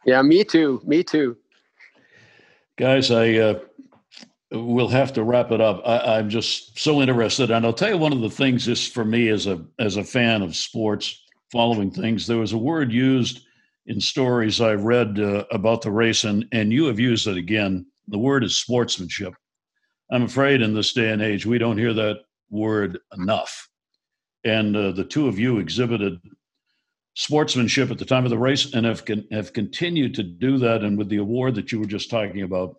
Yeah, 0.04 0.20
me 0.22 0.44
too. 0.44 0.82
Me 0.84 1.02
too. 1.02 1.36
Guys, 2.76 3.10
I 3.10 3.34
uh, 3.34 3.60
we'll 4.50 4.88
have 4.88 5.12
to 5.14 5.24
wrap 5.24 5.52
it 5.52 5.60
up. 5.60 5.82
I, 5.86 6.18
I'm 6.18 6.28
just 6.28 6.78
so 6.78 7.00
interested, 7.00 7.50
and 7.50 7.64
I'll 7.64 7.72
tell 7.72 7.90
you 7.90 7.98
one 7.98 8.12
of 8.12 8.20
the 8.20 8.30
things. 8.30 8.66
Just 8.66 8.92
for 8.92 9.04
me 9.04 9.28
as 9.28 9.46
a 9.46 9.64
as 9.78 9.96
a 9.96 10.04
fan 10.04 10.42
of 10.42 10.54
sports, 10.56 11.22
following 11.50 11.90
things, 11.90 12.26
there 12.26 12.38
was 12.38 12.52
a 12.52 12.58
word 12.58 12.92
used 12.92 13.46
in 13.86 14.00
stories 14.00 14.60
I 14.60 14.74
read 14.74 15.18
uh, 15.18 15.44
about 15.50 15.82
the 15.82 15.90
race, 15.90 16.24
and 16.24 16.46
and 16.52 16.72
you 16.72 16.84
have 16.86 17.00
used 17.00 17.26
it 17.26 17.36
again. 17.36 17.86
The 18.08 18.18
word 18.18 18.44
is 18.44 18.56
sportsmanship. 18.56 19.34
I'm 20.10 20.24
afraid 20.24 20.62
in 20.62 20.74
this 20.74 20.92
day 20.92 21.10
and 21.10 21.22
age, 21.22 21.46
we 21.46 21.58
don't 21.58 21.78
hear 21.78 21.94
that 21.94 22.20
word 22.50 22.98
enough. 23.16 23.68
And 24.44 24.76
uh, 24.76 24.92
the 24.92 25.04
two 25.04 25.28
of 25.28 25.38
you 25.38 25.58
exhibited 25.58 26.20
sportsmanship 27.14 27.90
at 27.90 27.98
the 27.98 28.04
time 28.04 28.24
of 28.24 28.30
the 28.30 28.38
race 28.38 28.74
and 28.74 28.84
have, 28.86 29.04
con- 29.04 29.26
have 29.30 29.52
continued 29.52 30.14
to 30.14 30.22
do 30.22 30.58
that. 30.58 30.82
And 30.82 30.98
with 30.98 31.08
the 31.08 31.18
award 31.18 31.54
that 31.54 31.72
you 31.72 31.78
were 31.78 31.86
just 31.86 32.10
talking 32.10 32.42
about, 32.42 32.76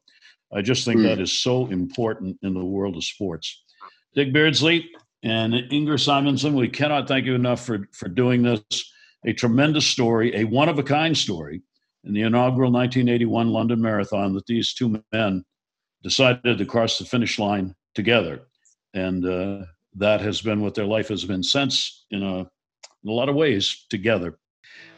I 0.53 0.61
just 0.61 0.85
think 0.85 0.99
mm. 0.99 1.03
that 1.03 1.19
is 1.19 1.41
so 1.41 1.67
important 1.67 2.37
in 2.43 2.53
the 2.53 2.63
world 2.63 2.95
of 2.95 3.03
sports. 3.03 3.63
Dick 4.15 4.31
Beardsley 4.31 4.89
and 5.23 5.55
Inger 5.55 5.97
Simonsen, 5.97 6.53
we 6.53 6.67
cannot 6.67 7.07
thank 7.07 7.25
you 7.25 7.33
enough 7.33 7.65
for, 7.65 7.87
for 7.93 8.09
doing 8.09 8.43
this. 8.43 8.61
A 9.25 9.31
tremendous 9.31 9.87
story, 9.87 10.35
a 10.35 10.43
one 10.43 10.67
of 10.67 10.77
a 10.77 10.83
kind 10.83 11.17
story 11.17 11.61
in 12.03 12.13
the 12.13 12.23
inaugural 12.23 12.71
1981 12.71 13.49
London 13.49 13.81
Marathon 13.81 14.33
that 14.33 14.45
these 14.45 14.73
two 14.73 15.01
men 15.13 15.45
decided 16.03 16.57
to 16.57 16.65
cross 16.65 16.99
the 16.99 17.05
finish 17.05 17.39
line 17.39 17.73
together. 17.95 18.41
And 18.93 19.25
uh, 19.25 19.65
that 19.95 20.21
has 20.21 20.41
been 20.41 20.61
what 20.61 20.75
their 20.75 20.85
life 20.85 21.07
has 21.07 21.25
been 21.25 21.41
since 21.41 22.05
in 22.11 22.21
a, 22.21 22.39
in 22.39 23.09
a 23.09 23.11
lot 23.11 23.29
of 23.29 23.35
ways 23.35 23.85
together. 23.89 24.37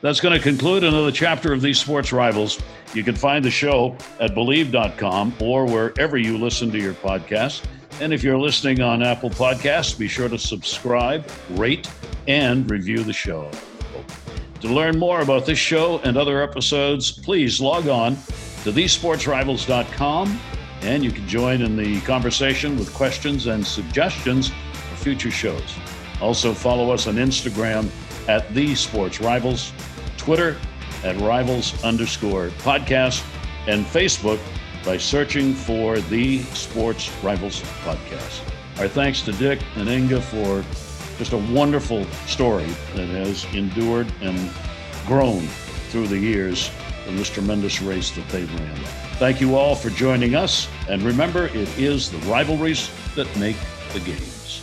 That's 0.01 0.19
going 0.19 0.35
to 0.35 0.41
conclude 0.41 0.83
another 0.83 1.11
chapter 1.11 1.53
of 1.53 1.61
these 1.61 1.79
sports 1.79 2.11
rivals. 2.11 2.61
You 2.93 3.03
can 3.03 3.15
find 3.15 3.43
the 3.43 3.51
show 3.51 3.95
at 4.19 4.35
bleav.com 4.35 5.35
or 5.39 5.65
wherever 5.65 6.17
you 6.17 6.37
listen 6.37 6.71
to 6.71 6.79
your 6.79 6.93
podcast. 6.93 7.65
And 8.01 8.13
if 8.13 8.23
you're 8.23 8.37
listening 8.37 8.81
on 8.81 9.01
Apple 9.01 9.29
Podcasts, 9.29 9.97
be 9.97 10.07
sure 10.07 10.27
to 10.27 10.37
subscribe, 10.37 11.29
rate, 11.51 11.89
and 12.27 12.69
review 12.69 13.03
the 13.03 13.13
show. 13.13 13.49
To 14.61 14.67
learn 14.67 14.97
more 14.97 15.21
about 15.21 15.45
this 15.45 15.59
show 15.59 15.99
and 15.99 16.17
other 16.17 16.41
episodes, 16.41 17.11
please 17.11 17.61
log 17.61 17.87
on 17.87 18.15
to 18.63 18.71
thesportsrivals.com 18.71 20.39
and 20.81 21.03
you 21.03 21.11
can 21.11 21.27
join 21.27 21.61
in 21.61 21.75
the 21.75 22.01
conversation 22.01 22.77
with 22.77 22.93
questions 22.93 23.47
and 23.47 23.65
suggestions 23.65 24.49
for 24.49 24.95
future 24.97 25.31
shows. 25.31 25.75
Also, 26.21 26.53
follow 26.53 26.91
us 26.91 27.07
on 27.07 27.15
Instagram 27.15 27.89
at 28.27 28.53
The 28.53 28.75
Sports 28.75 29.19
Rivals, 29.19 29.71
Twitter 30.17 30.57
at 31.03 31.19
Rivals 31.21 31.83
underscore 31.83 32.49
podcast, 32.59 33.25
and 33.67 33.85
Facebook 33.85 34.39
by 34.85 34.97
searching 34.97 35.53
for 35.53 35.99
The 35.99 36.43
Sports 36.43 37.11
Rivals 37.23 37.61
Podcast. 37.83 38.41
Our 38.79 38.87
thanks 38.87 39.21
to 39.23 39.31
Dick 39.33 39.59
and 39.75 39.89
Inga 39.89 40.21
for 40.21 40.63
just 41.17 41.33
a 41.33 41.37
wonderful 41.37 42.05
story 42.27 42.67
that 42.95 43.07
has 43.07 43.45
endured 43.53 44.11
and 44.21 44.51
grown 45.07 45.41
through 45.89 46.07
the 46.07 46.17
years 46.17 46.69
in 47.07 47.15
this 47.15 47.29
tremendous 47.29 47.81
race 47.81 48.11
that 48.11 48.27
they 48.29 48.43
ran. 48.45 48.75
Thank 49.17 49.41
you 49.41 49.55
all 49.55 49.75
for 49.75 49.89
joining 49.89 50.35
us. 50.35 50.67
And 50.89 51.01
remember, 51.01 51.47
it 51.47 51.77
is 51.77 52.11
the 52.11 52.17
rivalries 52.29 52.89
that 53.15 53.33
make 53.37 53.57
the 53.93 53.99
games. 53.99 54.61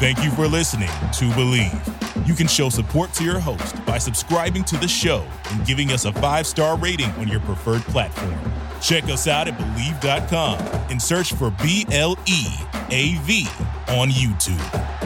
Thank 0.00 0.24
you 0.24 0.30
for 0.30 0.48
listening 0.48 0.88
to 0.88 1.28
Bleav. 1.36 2.26
You 2.26 2.34
can 2.34 2.46
show 2.46 2.70
support 2.70 3.12
to 3.14 3.24
your 3.24 3.38
host 3.38 3.84
by 3.84 3.98
subscribing 3.98 4.64
to 4.64 4.78
the 4.78 4.88
show 4.88 5.26
and 5.50 5.66
giving 5.66 5.90
us 5.90 6.06
a 6.06 6.12
five 6.14 6.46
star 6.46 6.78
rating 6.78 7.10
on 7.12 7.28
your 7.28 7.40
preferred 7.40 7.82
platform. 7.82 8.38
Check 8.80 9.04
us 9.04 9.28
out 9.28 9.46
at 9.46 9.58
Bleav.com 9.58 10.58
and 10.90 11.00
search 11.00 11.34
for 11.34 11.50
B 11.62 11.86
L 11.92 12.16
E 12.26 12.46
A 12.90 13.16
V 13.24 13.46
on 13.88 14.08
YouTube. 14.08 14.99